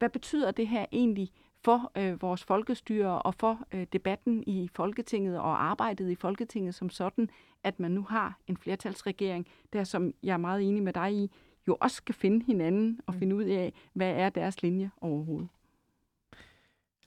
[0.00, 1.30] hvad betyder det her egentlig
[1.64, 6.90] for øh, vores folkestyre og for øh, debatten i Folketinget og arbejdet i Folketinget som
[6.90, 7.28] sådan,
[7.64, 11.30] at man nu har en flertalsregering, der som jeg er meget enig med dig i,
[11.68, 13.18] jo også skal finde hinanden og mm.
[13.18, 15.48] finde ud af, hvad er deres linje overhovedet.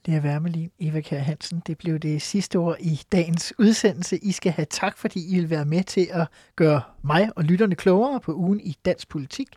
[0.05, 4.17] Lea Wermelin, Eva Kjær Hansen, det blev det sidste ord i dagens udsendelse.
[4.17, 7.75] I skal have tak, fordi I vil være med til at gøre mig og lytterne
[7.75, 9.47] klogere på ugen i dansk politik.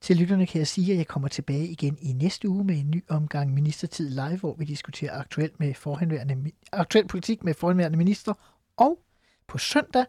[0.00, 2.90] Til lytterne kan jeg sige, at jeg kommer tilbage igen i næste uge med en
[2.90, 8.34] ny omgang Ministertid Live, hvor vi diskuterer aktuelt, med forhenværende, aktuel politik med forhenværende minister.
[8.76, 8.98] Og
[9.48, 10.04] på søndag,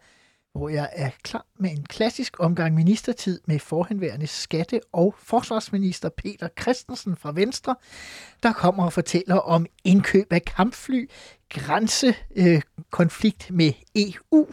[0.54, 6.48] hvor jeg er klar med en klassisk omgang ministertid med forhenværende skatte- og forsvarsminister Peter
[6.62, 7.76] Christensen fra Venstre,
[8.44, 11.10] der kommer og fortæller om indkøb af kampfly,
[11.50, 14.48] grænsekonflikt øh, med EU,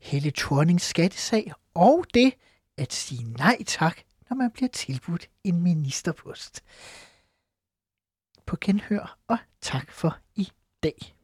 [0.00, 2.32] Helle Thornings skattesag og det
[2.78, 3.98] at sige nej tak
[4.28, 6.64] når man bliver tilbudt en ministerpost.
[8.46, 10.52] På genhør og tak for i
[10.82, 11.15] dag.